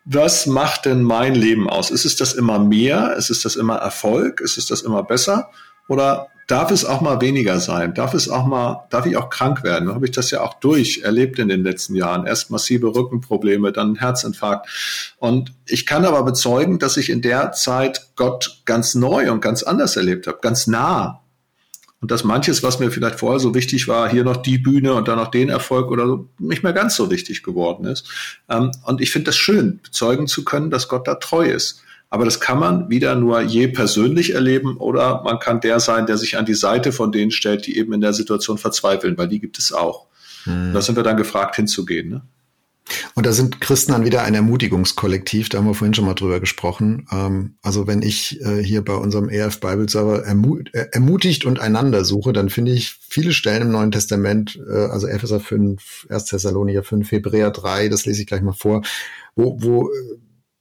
[0.05, 1.91] was macht denn mein Leben aus?
[1.91, 3.15] Ist es das immer mehr?
[3.17, 4.41] Ist es das immer Erfolg?
[4.41, 5.51] Ist es das immer besser?
[5.89, 7.95] Oder darf es auch mal weniger sein?
[7.95, 9.89] Darf es auch mal, darf ich auch krank werden?
[9.89, 12.27] Da habe ich das ja auch durch erlebt in den letzten Jahren.
[12.27, 15.15] Erst massive Rückenprobleme, dann Herzinfarkt.
[15.19, 19.63] Und ich kann aber bezeugen, dass ich in der Zeit Gott ganz neu und ganz
[19.63, 21.23] anders erlebt habe, ganz nah.
[22.01, 25.09] Und dass manches, was mir vielleicht vorher so wichtig war, hier noch die Bühne und
[25.09, 28.09] dann noch den Erfolg oder so, nicht mehr ganz so wichtig geworden ist.
[28.49, 31.83] Ähm, und ich finde das schön, bezeugen zu können, dass Gott da treu ist.
[32.11, 36.17] Aber das kann man wieder nur je persönlich erleben oder man kann der sein, der
[36.17, 39.41] sich an die Seite von denen stellt, die eben in der Situation verzweifeln, weil die
[39.41, 40.07] gibt es auch.
[40.45, 40.73] Hm.
[40.73, 42.09] Da sind wir dann gefragt, hinzugehen.
[42.09, 42.23] Ne?
[43.15, 46.41] Und da sind Christen dann wieder ein Ermutigungskollektiv, da haben wir vorhin schon mal drüber
[46.41, 47.07] gesprochen.
[47.11, 52.05] Ähm, also wenn ich äh, hier bei unserem EF Bible Server äh, ermutigt und einander
[52.05, 56.83] suche, dann finde ich viele Stellen im Neuen Testament, äh, also Epheser 5, 1 Thessalonicher
[56.83, 58.83] 5, Hebräer 3, das lese ich gleich mal vor,
[59.35, 59.91] wo, wo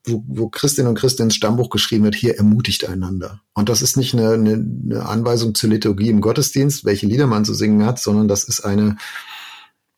[0.08, 3.42] wo, wo Christin und Christin ins Stammbuch geschrieben wird, hier ermutigt einander.
[3.54, 7.46] Und das ist nicht eine, eine, eine Anweisung zur Liturgie im Gottesdienst, welche Lieder man
[7.46, 8.98] zu singen hat, sondern das ist eine,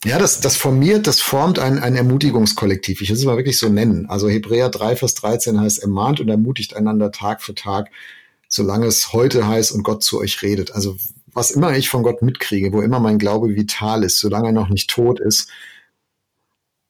[0.05, 3.01] ja, das, das formiert, das formt ein, ein Ermutigungskollektiv.
[3.01, 4.05] Ich will es mal wirklich so nennen.
[4.09, 7.91] Also Hebräer 3, Vers 13 heißt, ermahnt und ermutigt einander Tag für Tag,
[8.47, 10.73] solange es heute heißt und Gott zu euch redet.
[10.73, 10.97] Also
[11.33, 14.69] was immer ich von Gott mitkriege, wo immer mein Glaube vital ist, solange er noch
[14.69, 15.49] nicht tot ist,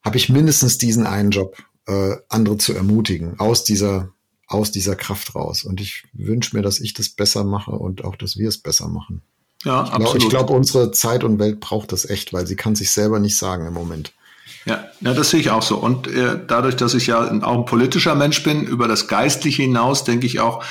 [0.02, 1.56] habe ich mindestens diesen einen Job
[1.86, 4.12] äh, andere zu ermutigen, aus dieser,
[4.46, 5.64] aus dieser Kraft raus.
[5.64, 8.88] Und ich wünsche mir, dass ich das besser mache und auch, dass wir es besser
[8.88, 9.22] machen.
[9.64, 10.22] Ja, ich absolut.
[10.22, 13.36] ich glaube, unsere Zeit und Welt braucht das echt, weil sie kann sich selber nicht
[13.36, 14.12] sagen im Moment.
[14.66, 15.76] Ja, ja, das sehe ich auch so.
[15.76, 20.04] Und äh, dadurch, dass ich ja auch ein politischer Mensch bin, über das Geistliche hinaus,
[20.04, 20.64] denke ich auch,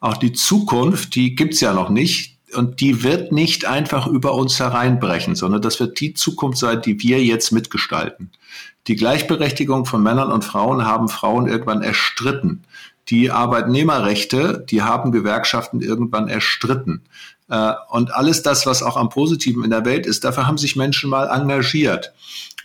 [0.00, 2.38] auch die Zukunft, die gibt's ja noch nicht.
[2.54, 7.00] Und die wird nicht einfach über uns hereinbrechen, sondern das wird die Zukunft sein, die
[7.00, 8.30] wir jetzt mitgestalten.
[8.88, 12.64] Die Gleichberechtigung von Männern und Frauen haben Frauen irgendwann erstritten.
[13.08, 17.02] Die Arbeitnehmerrechte, die haben Gewerkschaften irgendwann erstritten.
[17.52, 20.74] Äh, und alles das, was auch am Positiven in der Welt ist, dafür haben sich
[20.74, 22.14] Menschen mal engagiert.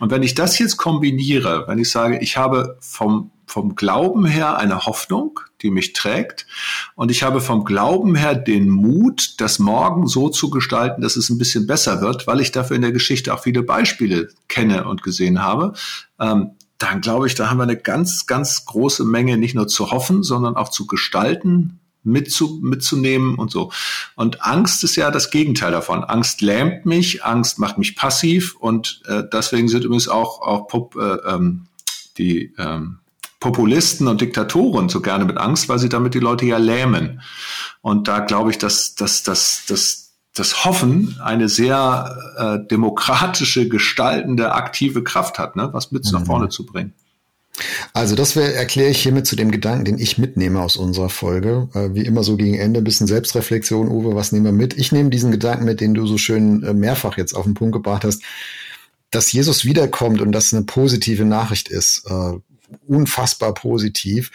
[0.00, 4.56] Und wenn ich das jetzt kombiniere, wenn ich sage, ich habe vom, vom Glauben her
[4.56, 6.46] eine Hoffnung, die mich trägt,
[6.94, 11.28] und ich habe vom Glauben her den Mut, das morgen so zu gestalten, dass es
[11.28, 15.02] ein bisschen besser wird, weil ich dafür in der Geschichte auch viele Beispiele kenne und
[15.02, 15.74] gesehen habe,
[16.18, 19.90] ähm, dann glaube ich, da haben wir eine ganz, ganz große Menge nicht nur zu
[19.90, 23.70] hoffen, sondern auch zu gestalten, mitzu, mitzunehmen und so.
[24.16, 26.04] Und Angst ist ja das Gegenteil davon.
[26.04, 30.96] Angst lähmt mich, Angst macht mich passiv und äh, deswegen sind übrigens auch, auch Pop,
[30.96, 31.66] äh, ähm,
[32.16, 32.98] die ähm,
[33.40, 37.20] Populisten und Diktatoren so gerne mit Angst, weil sie damit die Leute ja lähmen.
[37.80, 44.52] Und da glaube ich, dass, dass, dass, dass das Hoffen eine sehr äh, demokratische, gestaltende,
[44.52, 45.68] aktive Kraft hat, ne?
[45.72, 46.12] was mit mhm.
[46.12, 46.94] nach vorne zu bringen.
[47.92, 51.68] Also das erkläre ich hiermit zu dem Gedanken, den ich mitnehme aus unserer Folge.
[51.74, 54.76] Äh, wie immer so gegen Ende, ein bisschen Selbstreflexion, Uwe, was nehmen wir mit?
[54.76, 57.72] Ich nehme diesen Gedanken mit, den du so schön äh, mehrfach jetzt auf den Punkt
[57.72, 58.22] gebracht hast,
[59.10, 62.32] dass Jesus wiederkommt und das eine positive Nachricht ist, äh,
[62.86, 64.30] unfassbar positiv.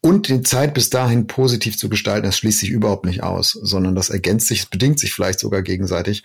[0.00, 3.94] Und die Zeit bis dahin positiv zu gestalten, das schließt sich überhaupt nicht aus, sondern
[3.94, 6.22] das ergänzt sich, bedingt sich vielleicht sogar gegenseitig.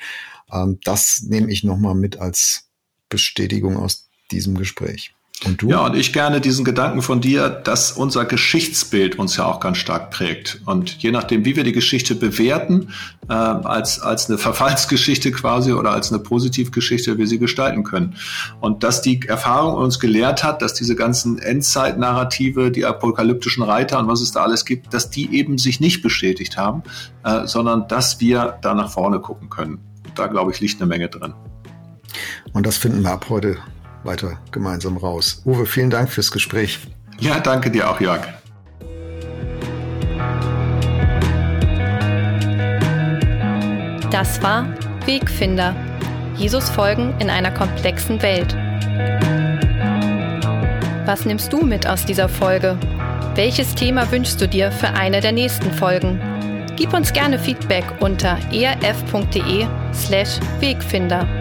[0.52, 2.66] Ähm, das nehme ich nochmal mit als
[3.10, 5.14] Bestätigung aus diesem Gespräch.
[5.44, 5.64] Und?
[5.64, 9.78] Ja, und ich gerne diesen Gedanken von dir, dass unser Geschichtsbild uns ja auch ganz
[9.78, 10.62] stark prägt.
[10.66, 12.90] Und je nachdem, wie wir die Geschichte bewerten,
[13.28, 18.16] äh, als, als eine Verfallsgeschichte quasi oder als eine Positivgeschichte, wir sie gestalten können.
[18.60, 24.08] Und dass die Erfahrung uns gelehrt hat, dass diese ganzen Endzeitnarrative, die apokalyptischen Reiter und
[24.08, 26.84] was es da alles gibt, dass die eben sich nicht bestätigt haben,
[27.24, 29.80] äh, sondern dass wir da nach vorne gucken können.
[30.14, 31.34] Da, glaube ich, liegt eine Menge drin.
[32.54, 33.58] Und das finden wir ab heute
[34.04, 35.42] weiter gemeinsam raus.
[35.46, 36.80] Uwe, vielen Dank fürs Gespräch.
[37.20, 38.22] Ja, danke dir auch, Jörg.
[44.12, 44.68] Das war
[45.06, 45.76] Wegfinder.
[46.36, 48.56] Jesus folgen in einer komplexen Welt
[51.06, 52.78] Was nimmst du mit aus dieser Folge?
[53.36, 56.20] Welches Thema wünschst du dir für eine der nächsten Folgen?
[56.76, 61.41] Gib uns gerne Feedback unter erf.de/slash Wegfinder.